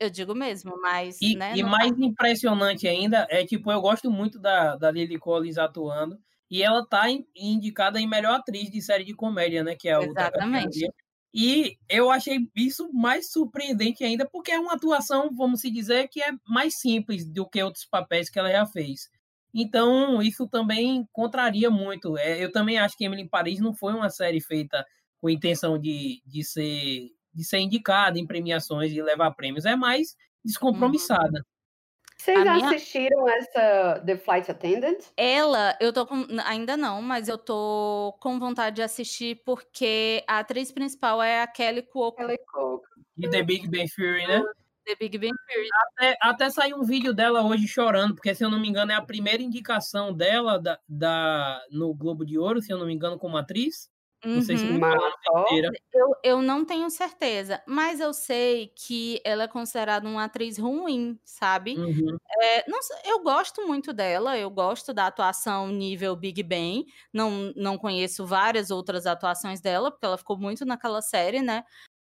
[0.00, 1.56] Eu digo mesmo, mas, E, né?
[1.56, 6.18] e mais impressionante ainda é, tipo, eu gosto muito da, da Lily Collins atuando.
[6.50, 7.04] E ela tá
[7.36, 9.76] indicada em melhor atriz de série de comédia, né?
[9.78, 10.64] Que é a outra Exatamente.
[10.64, 10.92] categoria.
[11.34, 16.22] E eu achei isso mais surpreendente ainda, porque é uma atuação, vamos se dizer, que
[16.22, 19.10] é mais simples do que outros papéis que ela já fez.
[19.52, 22.16] Então, isso também contraria muito.
[22.16, 24.84] É, eu também acho que Emily em Paris não foi uma série feita
[25.20, 27.08] com intenção de, de, ser,
[27.38, 29.64] de ser indicada em premiações e levar prêmios.
[29.64, 31.46] É mais descompromissada.
[32.20, 34.98] Vocês A minha- assistiram essa The Flight Attendant?
[35.16, 36.26] Ela, eu tô com.
[36.44, 41.46] Ainda não, mas eu tô com vontade de assistir porque a atriz principal é a
[41.46, 42.88] Kelly Cuoco, é coca.
[43.16, 44.42] De The Big Bang Theory, né?
[44.84, 45.68] The Big Bang Theory.
[45.92, 48.96] Até, até saiu um vídeo dela hoje chorando, porque se eu não me engano é
[48.96, 53.16] a primeira indicação dela da, da, no Globo de Ouro, se eu não me engano,
[53.16, 53.88] como atriz.
[54.24, 54.80] Não sei se Uhum.
[55.42, 55.70] inteira.
[55.92, 61.18] Eu, eu não tenho certeza, mas eu sei que ela é considerada uma atriz ruim,
[61.24, 61.76] sabe?
[61.78, 62.16] Uhum.
[62.42, 66.84] É, não eu gosto muito dela, eu gosto da atuação nível Big Bang.
[67.12, 71.64] Não, não conheço várias outras atuações dela, porque ela ficou muito naquela série, né?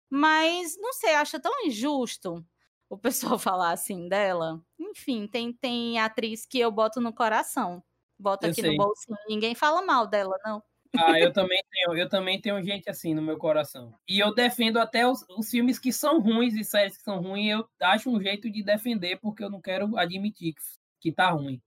[0.09, 2.45] Mas, não sei, acho tão injusto
[2.89, 4.61] o pessoal falar assim dela.
[4.79, 7.83] Enfim, tem, tem atriz que eu boto no coração.
[8.19, 8.71] Boto Eu aqui sei.
[8.71, 9.17] no bolsinho.
[9.29, 10.63] Ninguém fala mal dela, não.
[10.97, 13.93] Ah, eu também tenho, eu também tenho gente assim no meu coração.
[14.07, 17.51] E eu defendo até os, os filmes que são ruins e séries que são ruins,
[17.59, 20.61] eu acho um jeito de defender, porque eu não quero admitir que,
[20.99, 21.61] que tá ruim.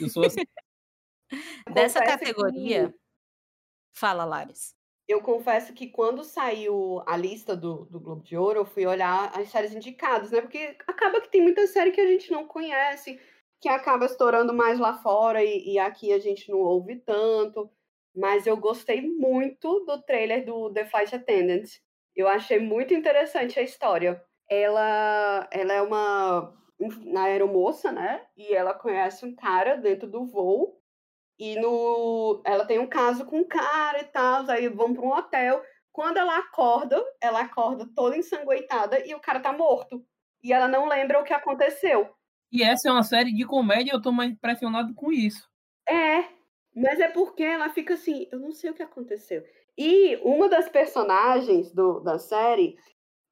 [0.00, 0.40] Eu sou assim.
[1.72, 2.90] Dessa categoria.
[2.90, 2.98] que-
[3.94, 4.76] Fala, Lares.
[5.08, 9.36] eu confesso que quando saiu a lista do, do Globo de Ouro, eu fui olhar
[9.36, 10.40] as séries indicadas, né?
[10.40, 13.20] Porque acaba que tem muita série que a gente não conhece,
[13.60, 17.68] que acaba estourando mais lá fora e, e aqui a gente não ouve tanto.
[18.18, 21.68] Mas eu gostei muito do trailer do The Flight Attendant.
[22.16, 24.20] Eu achei muito interessante a história.
[24.50, 28.26] Ela, ela é uma, uma aeromoça, né?
[28.36, 30.78] E ela conhece um cara dentro do voo
[31.38, 35.12] e no, ela tem um caso com um cara e tal, aí vão para um
[35.12, 35.62] hotel.
[35.92, 40.04] Quando ela acorda, ela acorda toda ensanguentada e o cara tá morto.
[40.42, 42.10] E ela não lembra o que aconteceu.
[42.50, 45.48] E essa é uma série de comédia, eu tô mais impressionado com isso.
[45.88, 46.24] É,
[46.78, 49.42] mas é porque ela fica assim, eu não sei o que aconteceu.
[49.76, 52.76] E uma das personagens do, da série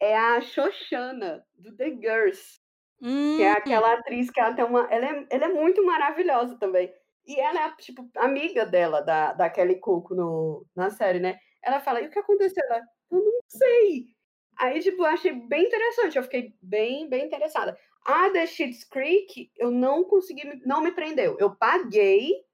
[0.00, 2.60] é a Xoxana, do The Girls.
[3.00, 3.36] Hum.
[3.36, 3.56] Que é hum.
[3.56, 4.86] aquela atriz que ela tem uma.
[4.90, 6.92] Ela é, ela é muito maravilhosa também.
[7.26, 11.36] E ela é, tipo, amiga dela, da, da Kelly Coco no, na série, né?
[11.62, 12.62] Ela fala, e o que aconteceu?
[12.70, 12.80] Ela,
[13.10, 14.06] eu não sei.
[14.58, 17.76] Aí, tipo, eu achei bem interessante, eu fiquei bem, bem interessada.
[18.06, 21.36] A The Schitt's Creek, eu não consegui, não me prendeu.
[21.40, 22.45] Eu paguei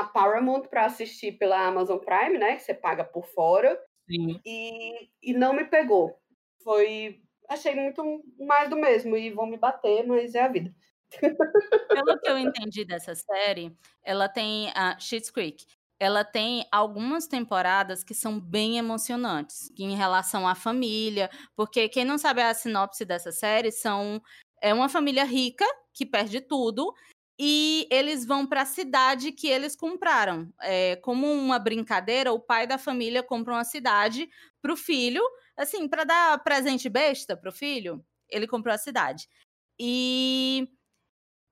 [0.00, 2.56] a Paramount para assistir pela Amazon Prime, né?
[2.56, 3.78] Que você paga por fora.
[4.10, 4.40] Sim.
[4.44, 6.16] E, e não me pegou.
[6.62, 7.20] Foi.
[7.48, 8.02] Achei muito
[8.38, 9.16] mais do mesmo.
[9.16, 10.74] E vão me bater, mas é a vida.
[11.20, 15.66] Pelo que eu entendi dessa série, ela tem a Schitt's Creek.
[16.00, 22.18] Ela tem algumas temporadas que são bem emocionantes em relação à família, porque quem não
[22.18, 24.20] sabe a sinopse dessa série são
[24.60, 26.92] é uma família rica que perde tudo
[27.38, 30.52] e eles vão para a cidade que eles compraram.
[30.60, 34.28] É, como uma brincadeira, o pai da família compra uma cidade
[34.60, 35.22] para o filho,
[35.56, 38.04] assim, para dar presente besta para o filho.
[38.28, 39.28] Ele comprou a cidade.
[39.78, 40.68] E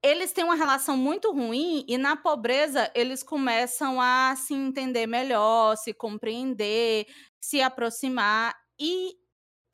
[0.03, 5.76] eles têm uma relação muito ruim e na pobreza eles começam a se entender melhor,
[5.76, 7.07] se compreender,
[7.41, 9.19] se aproximar e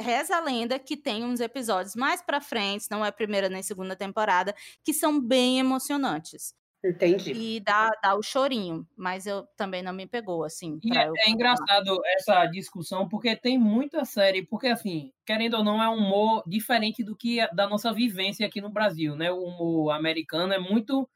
[0.00, 3.96] reza a lenda que tem uns episódios mais para frente, não é primeira nem segunda
[3.96, 6.54] temporada, que são bem emocionantes.
[6.84, 7.32] Entendi.
[7.32, 10.78] E dá, dá o chorinho, mas eu também não me pegou, assim.
[10.94, 15.88] É, é, engraçado essa discussão, porque tem muita série, porque assim, querendo ou não, é
[15.88, 19.32] um humor diferente do que da nossa vivência aqui no Brasil, né?
[19.32, 21.08] O humor americano é muito.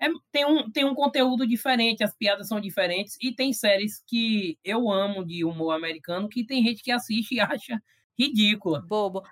[0.00, 4.58] É, tem, um, tem um conteúdo diferente, as piadas são diferentes, e tem séries que
[4.62, 7.80] eu amo de humor americano que tem gente que assiste e acha
[8.18, 8.82] ridícula.
[8.82, 9.22] Bobo.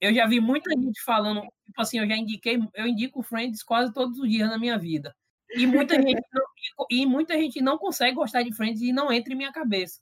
[0.00, 3.92] Eu já vi muita gente falando, tipo assim, eu já indiquei, eu indico Friends quase
[3.92, 5.14] todos os dias na minha vida.
[5.56, 9.32] E muita gente não, e muita gente não consegue gostar de Friends e não entra
[9.32, 10.00] em minha cabeça.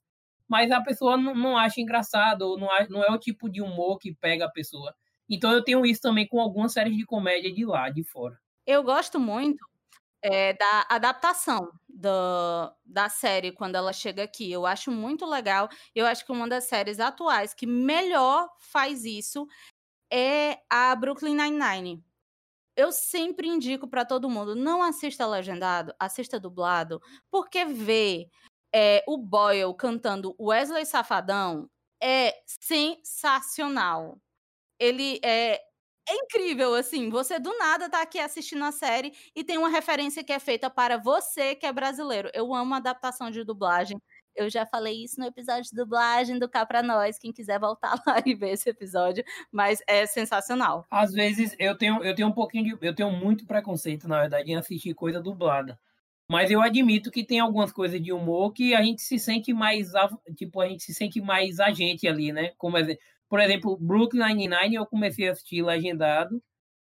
[0.49, 3.99] Mas a pessoa não, não acha engraçado, ou não, não é o tipo de humor
[3.99, 4.95] que pega a pessoa.
[5.29, 8.37] Então eu tenho isso também com algumas séries de comédia de lá, de fora.
[8.67, 9.65] Eu gosto muito
[10.23, 14.51] é, da adaptação do, da série quando ela chega aqui.
[14.51, 15.69] Eu acho muito legal.
[15.95, 19.47] Eu acho que uma das séries atuais que melhor faz isso
[20.13, 22.05] é a Brooklyn Nine-Nine.
[22.77, 27.01] Eu sempre indico para todo mundo, não assista legendado, assista dublado,
[27.31, 28.29] porque ver
[28.75, 31.69] é, o Boyle cantando Wesley Safadão
[32.03, 34.19] é sensacional.
[34.79, 35.61] Ele é,
[36.09, 40.25] é incrível, assim, você do nada tá aqui assistindo a série e tem uma referência
[40.25, 42.29] que é feita para você que é brasileiro.
[42.35, 44.01] Eu amo adaptação de dublagem.
[44.35, 47.95] Eu já falei isso no episódio de dublagem do Cá Pra Nós, quem quiser voltar
[48.07, 50.87] lá e ver esse episódio, mas é sensacional.
[50.91, 52.87] Às vezes eu tenho, eu tenho um pouquinho de.
[52.87, 55.79] Eu tenho muito preconceito, na verdade, em assistir coisa dublada.
[56.29, 59.93] Mas eu admito que tem algumas coisas de humor que a gente se sente mais.
[60.35, 62.53] Tipo, a gente se sente mais a gente ali, né?
[62.57, 62.77] Como,
[63.33, 66.39] por exemplo, Brooklyn Nine-Nine eu comecei a assistir legendado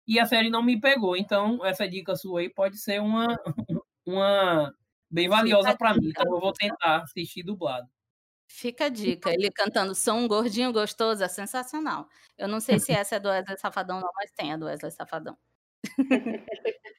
[0.08, 1.16] e a série não me pegou.
[1.16, 3.28] Então, essa dica sua aí pode ser uma,
[4.04, 4.74] uma
[5.12, 7.88] bem valiosa para mim, então eu vou tentar assistir dublado.
[8.48, 12.10] Fica a dica, ele cantando Sou um gordinho gostoso é sensacional.
[12.36, 14.92] Eu não sei se essa é do Wesley Safadão, não, mas tem a do Wesley
[14.92, 15.38] Safadão.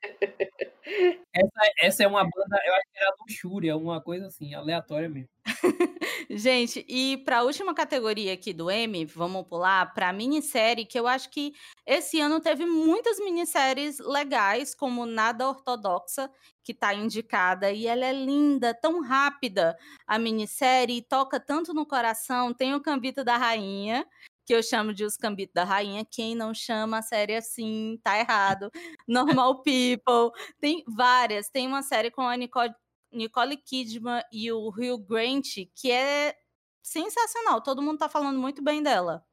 [1.32, 5.28] Essa, essa é uma banda, eu acho que era Luxúria, uma coisa assim, aleatória mesmo.
[6.30, 10.98] Gente, e para a última categoria aqui do M, vamos pular para a minissérie, que
[10.98, 11.52] eu acho que
[11.86, 16.30] esse ano teve muitas minisséries legais, como Nada Ortodoxa,
[16.62, 19.76] que está indicada, e ela é linda, tão rápida,
[20.06, 24.06] a minissérie, toca tanto no coração, tem o Cambito da Rainha,
[24.50, 26.04] que eu chamo de Os Cambitos da Rainha.
[26.04, 28.68] Quem não chama a série assim, tá errado.
[29.06, 30.36] Normal People.
[30.58, 31.48] Tem várias.
[31.48, 32.74] Tem uma série com a Nicole,
[33.12, 36.34] Nicole Kidman e o Hugh Grant, que é
[36.82, 37.62] sensacional.
[37.62, 39.24] Todo mundo tá falando muito bem dela.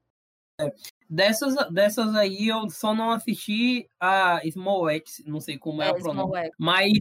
[0.61, 0.71] É,
[1.09, 5.89] dessas, dessas aí eu só não assisti a Small X, não sei como é, é
[5.89, 6.51] a pronúncia.
[6.59, 6.99] Mas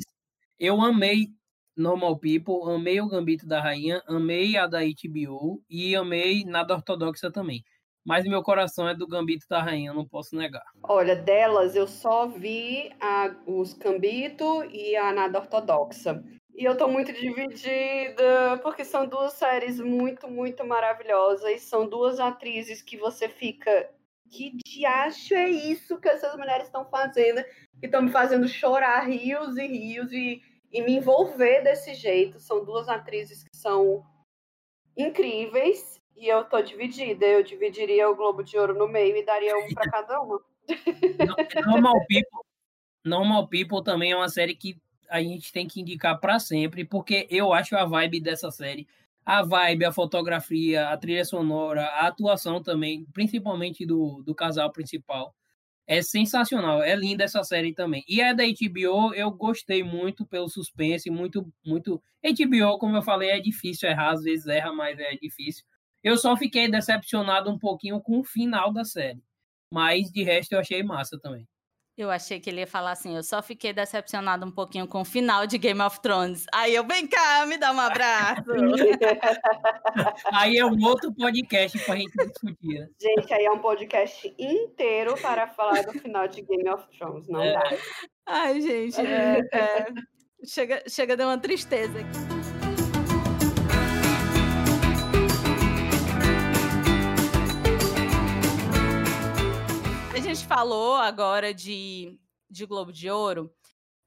[0.59, 1.35] eu amei
[1.77, 7.31] Normal People, amei o Gambito da Rainha, amei a da HBO e amei Nada Ortodoxa
[7.31, 7.63] também.
[8.07, 10.65] Mas meu coração é do Gambito da Rainha, não posso negar.
[10.85, 16.23] Olha, delas eu só vi a, os Gambito e a Nada Ortodoxa.
[16.55, 21.63] E eu tô muito dividida, porque são duas séries muito, muito maravilhosas.
[21.63, 23.91] São duas atrizes que você fica.
[24.31, 27.43] Que diacho é isso que essas mulheres estão fazendo?
[27.81, 30.41] Que estão me fazendo chorar rios e rios e,
[30.73, 32.39] e me envolver desse jeito.
[32.39, 34.07] São duas atrizes que são
[34.97, 35.96] incríveis.
[36.17, 37.27] E eu tô dividida.
[37.27, 40.41] Eu dividiria o Globo de Ouro no meio e daria um para cada uma.
[41.67, 42.41] Normal People,
[43.05, 47.27] Normal People também é uma série que a gente tem que indicar para sempre, porque
[47.31, 48.89] eu acho a vibe dessa série,
[49.25, 55.35] a vibe, a fotografia, a trilha sonora, a atuação também, principalmente do, do casal principal,
[55.87, 56.83] é sensacional.
[56.83, 58.05] É linda essa série também.
[58.09, 62.03] E a da HBO, eu gostei muito pelo suspense, muito, muito.
[62.25, 65.65] HBO, como eu falei, é difícil errar, às vezes erra, mas é difícil.
[66.07, 69.21] Eu só fiquei decepcionado um pouquinho com o final da série.
[69.75, 71.45] Mas de resto eu achei massa também.
[71.99, 75.05] Eu achei que ele ia falar assim, eu só fiquei decepcionado um pouquinho com o
[75.05, 76.47] final de Game of Thrones.
[76.55, 78.45] Aí eu, vem cá, me dá um abraço.
[80.33, 82.79] aí é um outro podcast pra gente discutir.
[82.79, 82.89] Né?
[83.01, 87.43] Gente, aí é um podcast inteiro para falar do final de Game of Thrones, não
[87.43, 87.53] é.
[87.53, 87.79] dá.
[88.27, 89.87] Ai, gente, é, é...
[90.45, 92.36] Chega, chega a dar uma tristeza aqui.
[100.47, 103.53] Falou agora de, de Globo de Ouro,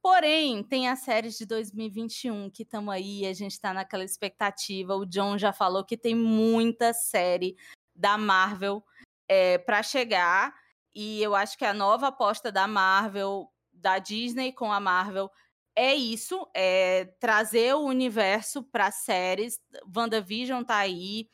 [0.01, 4.95] porém, tem as séries de 2021 que estamos aí, a gente está naquela expectativa.
[4.95, 7.57] O John já falou que tem muita série
[7.93, 8.81] da Marvel
[9.27, 10.55] é, para chegar,
[10.95, 15.29] e eu acho que a nova aposta da Marvel, da Disney com a Marvel,
[15.75, 19.59] é isso, é trazer o universo para séries.
[19.95, 21.29] WandaVision tá aí.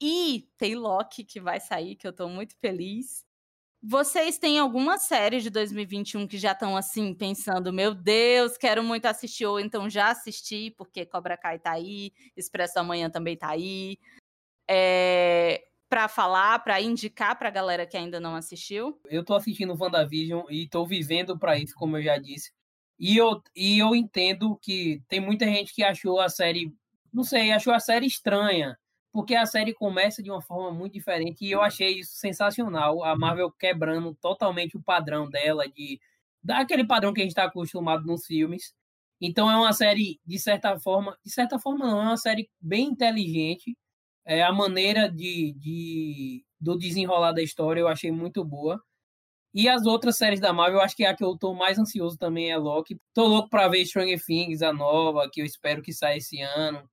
[0.00, 3.25] E tem Loki que vai sair, que eu tô muito feliz.
[3.88, 9.06] Vocês têm alguma série de 2021 que já estão assim, pensando, meu Deus, quero muito
[9.06, 13.48] assistir, ou então já assisti, porque Cobra Kai tá aí, Expresso da Manhã também tá
[13.48, 13.96] aí.
[14.68, 19.00] É, para falar, para indicar pra galera que ainda não assistiu?
[19.04, 22.50] Eu tô assistindo WandaVision e tô vivendo para isso, como eu já disse.
[22.98, 26.74] E eu, e eu entendo que tem muita gente que achou a série,
[27.12, 28.76] não sei, achou a série estranha
[29.16, 33.02] porque a série começa de uma forma muito diferente e eu achei isso sensacional.
[33.02, 35.98] A Marvel quebrando totalmente o padrão dela, de
[36.44, 38.74] daquele padrão que a gente está acostumado nos filmes.
[39.18, 42.88] Então é uma série, de certa forma, de certa forma não, é uma série bem
[42.88, 43.74] inteligente.
[44.26, 48.78] É, a maneira de, de, do desenrolar da história eu achei muito boa.
[49.54, 52.18] E as outras séries da Marvel, eu acho que a que eu tô mais ansioso
[52.18, 53.00] também é Loki.
[53.14, 56.86] Tô louco para ver Stranger Things, a nova, que eu espero que saia esse ano.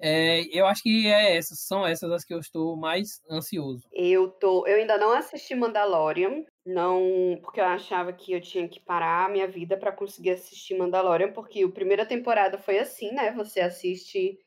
[0.00, 3.88] É, eu acho que é essas, são essas as que eu estou mais ansioso.
[3.92, 8.78] Eu tô, eu ainda não assisti Mandalorian, não, porque eu achava que eu tinha que
[8.78, 13.32] parar a minha vida para conseguir assistir Mandalorian, porque a primeira temporada foi assim, né?
[13.32, 14.38] Você assiste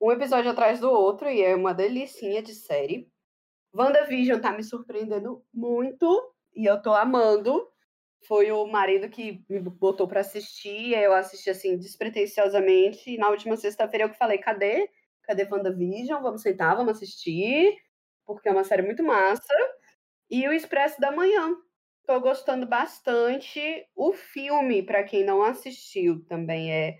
[0.00, 3.08] um episódio atrás do outro e é uma delicinha de série.
[3.74, 7.68] WandaVision tá me surpreendendo muito e eu tô amando.
[8.26, 13.10] Foi o marido que me botou para assistir, eu assisti assim despretensiosamente.
[13.10, 14.88] E na última sexta-feira eu que falei: cadê?
[15.26, 16.22] Cadê WandaVision?
[16.22, 17.76] Vamos sentar, vamos assistir,
[18.24, 19.54] porque é uma série muito massa.
[20.30, 21.56] E o Expresso da Manhã.
[22.06, 23.60] Tô gostando bastante.
[23.94, 26.98] O filme, para quem não assistiu, também é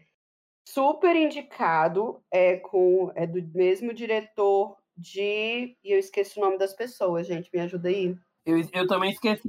[0.69, 2.21] super indicado.
[2.31, 5.77] É com é do mesmo diretor de.
[5.85, 7.51] E eu esqueci o nome das pessoas, gente.
[7.53, 8.17] Me ajuda aí.
[8.45, 9.49] Eu, eu também esqueci,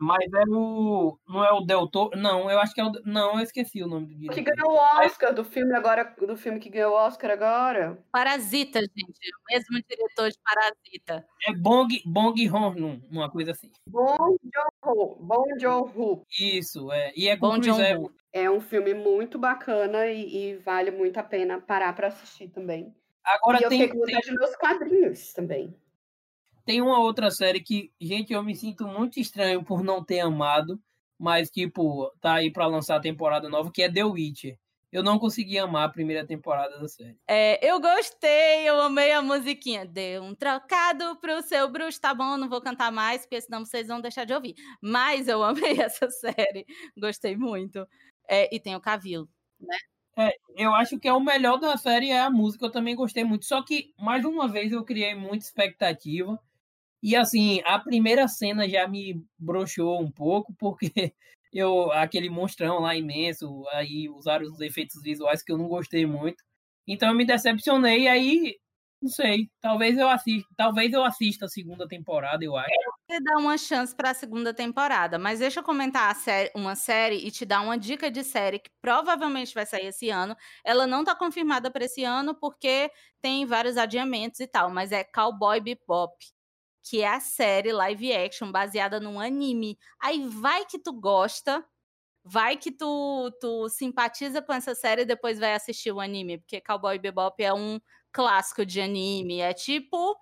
[0.00, 1.18] mas é o.
[1.28, 2.16] Não é o Del Toro.
[2.16, 2.92] Não, eu acho que é o.
[3.04, 4.34] Não, eu esqueci o nome do diretor.
[4.34, 6.14] Que ganhou o Oscar do filme agora.
[6.18, 7.98] Do filme que ganhou o Oscar agora.
[8.12, 8.98] Parasita, gente.
[9.00, 11.26] O mesmo diretor de Parasita.
[11.48, 13.70] É Bong, Bong Joon, uma coisa assim.
[13.88, 15.16] Bong Joon-ho.
[15.20, 16.24] Bong Joon-ho.
[16.38, 17.12] Isso, é.
[17.16, 18.12] E é com Chris Evans.
[18.32, 22.94] É um filme muito bacana e, e vale muito a pena parar para assistir também.
[23.24, 24.32] Agora e eu tem, fiquei com vontade tem...
[24.32, 25.74] de meus quadrinhos também.
[26.68, 30.78] Tem uma outra série que, gente, eu me sinto muito estranho por não ter amado,
[31.18, 34.58] mas, tipo, tá aí para lançar a temporada nova, que é The Witcher.
[34.92, 37.16] Eu não consegui amar a primeira temporada da série.
[37.26, 39.86] É, eu gostei, eu amei a musiquinha.
[39.86, 42.36] Deu um trocado pro seu bruxo, tá bom?
[42.36, 44.54] Não vou cantar mais, porque senão vocês vão deixar de ouvir.
[44.82, 46.66] Mas eu amei essa série,
[46.98, 47.88] gostei muito.
[48.28, 49.26] É, e tem o Cavilo,
[49.58, 49.78] né?
[50.18, 53.24] É, eu acho que é o melhor da série é a música, eu também gostei
[53.24, 53.46] muito.
[53.46, 56.38] Só que, mais uma vez, eu criei muita expectativa.
[57.02, 60.92] E assim, a primeira cena já me broxou um pouco, porque
[61.52, 66.42] eu aquele monstrão lá imenso, aí usaram os efeitos visuais que eu não gostei muito.
[66.86, 68.56] Então eu me decepcionei aí
[69.00, 72.68] não sei, talvez eu assista, talvez eu assista a segunda temporada, eu acho.
[73.08, 77.16] Eu dar uma chance para a segunda temporada, mas deixa eu comentar série, uma série
[77.16, 80.36] e te dar uma dica de série que provavelmente vai sair esse ano.
[80.64, 82.90] Ela não está confirmada para esse ano porque
[83.22, 86.12] tem vários adiamentos e tal, mas é Cowboy Bebop,
[86.88, 89.78] que é a série live action baseada num anime.
[90.00, 91.62] Aí vai que tu gosta,
[92.24, 96.62] vai que tu, tu simpatiza com essa série e depois vai assistir o anime, porque
[96.62, 97.78] Cowboy Bebop é um
[98.10, 99.40] clássico de anime.
[99.40, 100.16] É tipo,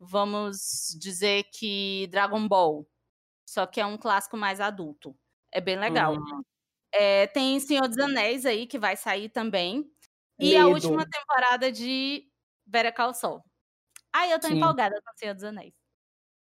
[0.00, 2.88] vamos dizer que Dragon Ball.
[3.46, 5.14] Só que é um clássico mais adulto.
[5.52, 6.14] É bem legal.
[6.14, 6.42] Uhum.
[6.90, 9.90] É, tem Senhor dos Anéis aí, que vai sair também.
[10.38, 10.64] E Medo.
[10.64, 12.26] a última temporada de
[12.64, 13.42] Better Call Saul.
[14.10, 14.56] Aí eu tô Sim.
[14.56, 15.74] empolgada com Senhor dos Anéis.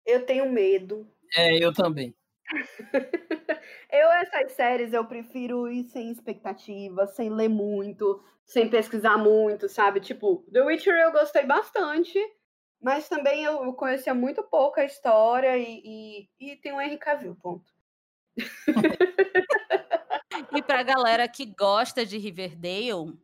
[0.05, 1.07] Eu tenho medo.
[1.35, 2.15] É, eu também.
[3.91, 9.99] eu, essas séries, eu prefiro ir sem expectativa, sem ler muito, sem pesquisar muito, sabe?
[9.99, 12.19] Tipo, The Witcher eu gostei bastante,
[12.81, 17.35] mas também eu conhecia muito pouco a história e, e, e tem o Henry Cavill,
[17.35, 17.71] ponto.
[20.55, 23.17] e pra galera que gosta de Riverdale,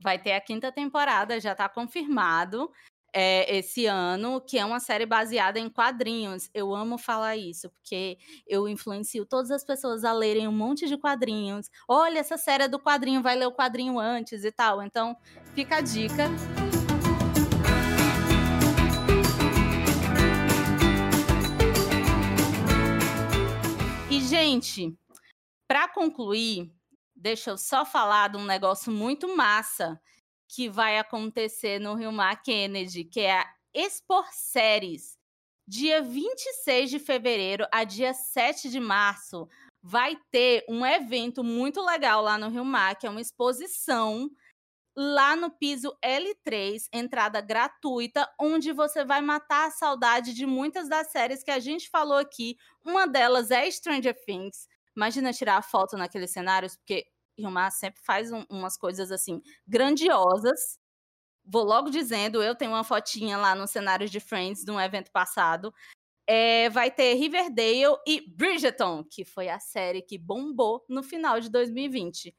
[0.00, 2.70] vai ter a quinta temporada, já tá confirmado
[3.14, 6.50] é, esse ano, que é uma série baseada em quadrinhos.
[6.52, 10.96] Eu amo falar isso, porque eu influencio todas as pessoas a lerem um monte de
[10.98, 11.70] quadrinhos.
[11.86, 14.82] Olha, essa série é do quadrinho, vai ler o quadrinho antes e tal.
[14.82, 15.16] Então,
[15.54, 16.28] fica a dica.
[24.10, 24.92] E, gente,
[25.68, 26.68] para concluir,
[27.14, 30.00] deixa eu só falar de um negócio muito massa
[30.48, 35.18] que vai acontecer no Rio Mar Kennedy, que é a Expor Séries.
[35.66, 39.48] Dia 26 de fevereiro a dia 7 de março
[39.82, 44.30] vai ter um evento muito legal lá no Rio Mar, que é uma exposição
[44.96, 51.10] lá no piso L3, entrada gratuita, onde você vai matar a saudade de muitas das
[51.10, 52.56] séries que a gente falou aqui.
[52.84, 54.68] Uma delas é Stranger Things.
[54.96, 57.06] Imagina tirar a foto naqueles cenários, porque
[57.38, 60.78] Rilmar sempre faz um, umas coisas assim grandiosas.
[61.44, 65.10] Vou logo dizendo, eu tenho uma fotinha lá no cenário de Friends de um evento
[65.10, 65.72] passado.
[66.26, 71.50] É, vai ter Riverdale e Bridgerton, que foi a série que bombou no final de
[71.50, 72.34] 2020.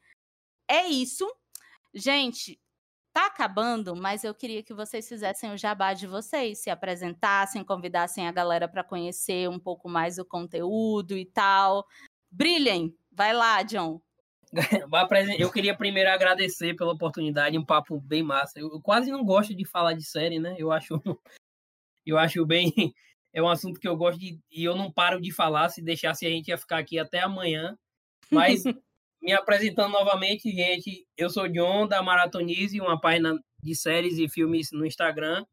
[0.68, 1.24] É isso.
[1.94, 2.60] Gente,
[3.16, 8.28] tá acabando, mas eu queria que vocês fizessem o jabá de vocês, se apresentassem, convidassem
[8.28, 11.86] a galera para conhecer um pouco mais o conteúdo e tal.
[12.30, 12.94] Brilhem!
[13.10, 14.02] Vai lá, John.
[15.38, 18.58] Eu queria primeiro agradecer pela oportunidade, um papo bem massa.
[18.58, 20.54] Eu quase não gosto de falar de série, né?
[20.58, 21.00] Eu acho,
[22.06, 22.72] eu acho bem,
[23.32, 25.68] é um assunto que eu gosto de e eu não paro de falar.
[25.68, 27.76] Se deixasse a gente ia ficar aqui até amanhã.
[28.30, 28.62] Mas
[29.20, 34.70] me apresentando novamente, gente, eu sou John da Maratonize, uma página de séries e filmes
[34.72, 35.44] no Instagram.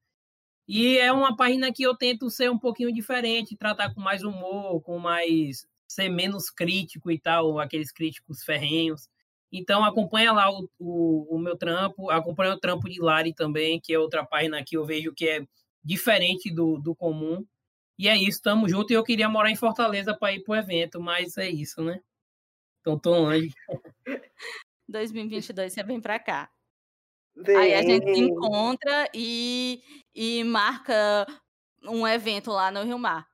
[0.68, 4.82] E é uma página que eu tento ser um pouquinho diferente, tratar com mais humor,
[4.82, 9.08] com mais ser menos crítico e tal, aqueles críticos ferrenhos.
[9.52, 13.94] Então acompanha lá o, o, o, meu trampo, acompanha o trampo de Lari também, que
[13.94, 15.46] é outra página que eu vejo que é
[15.84, 17.46] diferente do, do comum.
[17.98, 18.92] E é isso, tamo junto.
[18.92, 22.02] E eu queria morar em Fortaleza para ir pro evento, mas é isso, né?
[22.82, 23.54] Então tô longe.
[24.90, 26.50] 2022 você vem para cá.
[27.36, 27.56] Vem.
[27.56, 29.84] Aí a gente se encontra e,
[30.14, 31.28] e marca
[31.84, 33.28] um evento lá no Rio Mar.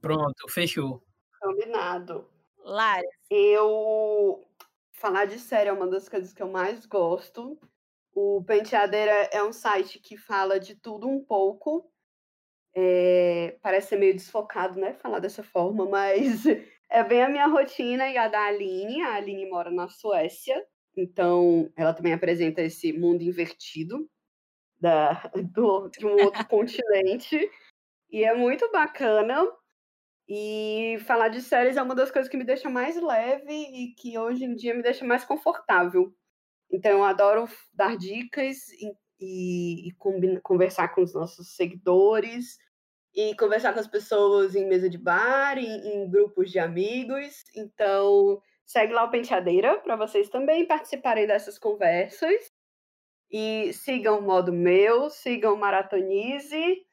[0.00, 1.02] Pronto, fechou.
[1.42, 2.28] Combinado.
[2.58, 3.02] Lara.
[3.28, 4.46] Eu.
[4.92, 7.58] Falar de série é uma das coisas que eu mais gosto.
[8.14, 11.90] O Penteadeira é um site que fala de tudo um pouco.
[12.74, 13.58] É...
[13.60, 14.94] Parece ser meio desfocado, né?
[14.94, 16.44] Falar dessa forma, mas
[16.88, 19.02] é bem a minha rotina e a da Aline.
[19.02, 20.64] A Aline mora na Suécia,
[20.96, 24.08] então ela também apresenta esse mundo invertido
[24.80, 27.50] da, do, de um outro continente.
[28.10, 29.44] E é muito bacana.
[30.34, 34.16] E falar de séries é uma das coisas que me deixa mais leve e que
[34.18, 36.10] hoje em dia me deixa mais confortável.
[36.70, 42.56] Então, eu adoro dar dicas e, e, e conversar com os nossos seguidores
[43.14, 47.44] e conversar com as pessoas em mesa de bar, em, em grupos de amigos.
[47.54, 52.50] Então, segue lá o Penteadeira para vocês também participarem dessas conversas.
[53.30, 56.86] E sigam o modo meu, sigam o Maratonize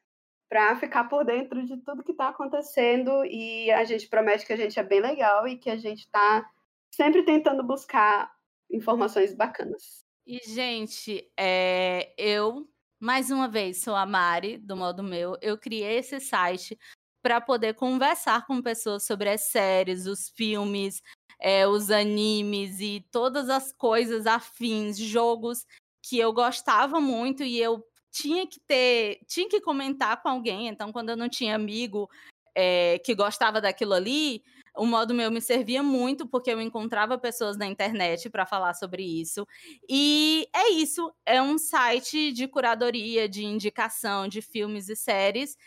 [0.50, 4.58] para ficar por dentro de tudo que está acontecendo e a gente promete que a
[4.58, 6.50] gente é bem legal e que a gente está
[6.92, 8.32] sempre tentando buscar
[8.70, 10.04] informações bacanas.
[10.26, 12.68] E, gente, é, eu,
[13.00, 15.38] mais uma vez, sou a Mari, do Modo Meu.
[15.42, 16.78] Eu criei esse site
[17.22, 21.02] para poder conversar com pessoas sobre as séries, os filmes,
[21.40, 25.66] é, os animes e todas as coisas afins, jogos
[26.02, 30.68] que eu gostava muito e eu tinha que ter, tinha que comentar com alguém.
[30.68, 32.10] Então, quando eu não tinha amigo
[32.56, 34.44] é, que gostava daquilo ali,
[34.76, 39.04] o modo meu me servia muito porque eu encontrava pessoas na internet para falar sobre
[39.04, 39.46] isso.
[39.90, 45.58] E é isso, é um site de curadoria, de indicação de filmes e séries.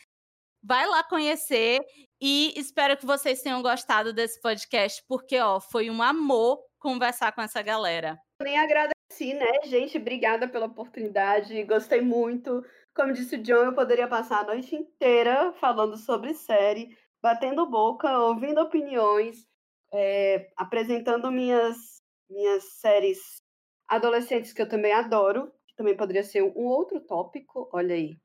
[0.63, 1.81] Vai lá conhecer
[2.21, 7.43] e espero que vocês tenham gostado desse podcast, porque ó, foi um amor conversar com
[7.43, 8.19] essa galera.
[8.45, 9.99] Nem agradeci, né, gente?
[9.99, 12.65] Obrigada pela oportunidade, gostei muito.
[12.95, 18.19] Como disse o John, eu poderia passar a noite inteira falando sobre série, batendo boca,
[18.19, 19.47] ouvindo opiniões,
[19.93, 23.43] é, apresentando minhas, minhas séries
[23.89, 28.17] adolescentes que eu também adoro, que também poderia ser um outro tópico, olha aí.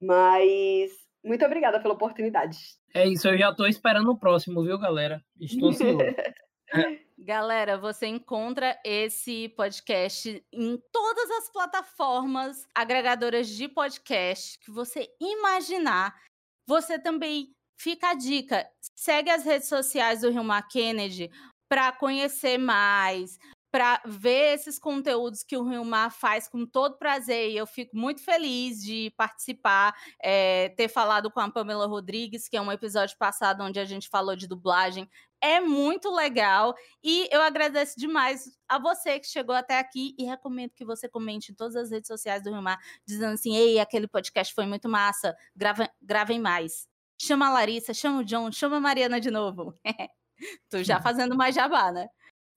[0.00, 0.92] Mas
[1.24, 2.56] muito obrigada pela oportunidade.
[2.94, 5.22] É isso, eu já estou esperando o próximo, viu, galera?
[5.38, 5.98] Estou ansioso.
[7.22, 16.18] Galera, você encontra esse podcast em todas as plataformas agregadoras de podcast que você imaginar.
[16.66, 18.66] Você também fica a dica,
[18.96, 21.30] segue as redes sociais do Rio Kennedy
[21.68, 23.38] para conhecer mais,
[23.70, 27.50] para ver esses conteúdos que o Rio Mar faz com todo prazer.
[27.50, 32.56] E eu fico muito feliz de participar, é, ter falado com a Pamela Rodrigues, que
[32.56, 35.08] é um episódio passado onde a gente falou de dublagem.
[35.42, 40.72] É muito legal e eu agradeço demais a você que chegou até aqui e recomendo
[40.74, 44.06] que você comente em todas as redes sociais do Rio Mar, dizendo assim: ei, aquele
[44.06, 48.80] podcast foi muito massa, grava, gravem mais chama a Larissa, chama o John, chama a
[48.80, 49.78] Mariana de novo.
[50.70, 52.08] Tô já fazendo mais jabá, né?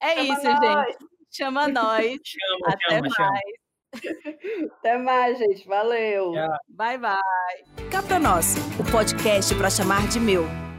[0.02, 0.88] É chama isso, nós.
[0.88, 0.98] gente.
[1.30, 2.06] Chama nós.
[2.24, 3.44] chama, Até chama, mais.
[4.02, 4.70] Chama.
[4.80, 5.68] Até mais, gente.
[5.68, 6.32] Valeu.
[6.70, 7.90] Bye, bye.
[7.92, 10.73] Cá pra nós, o podcast para chamar de meu.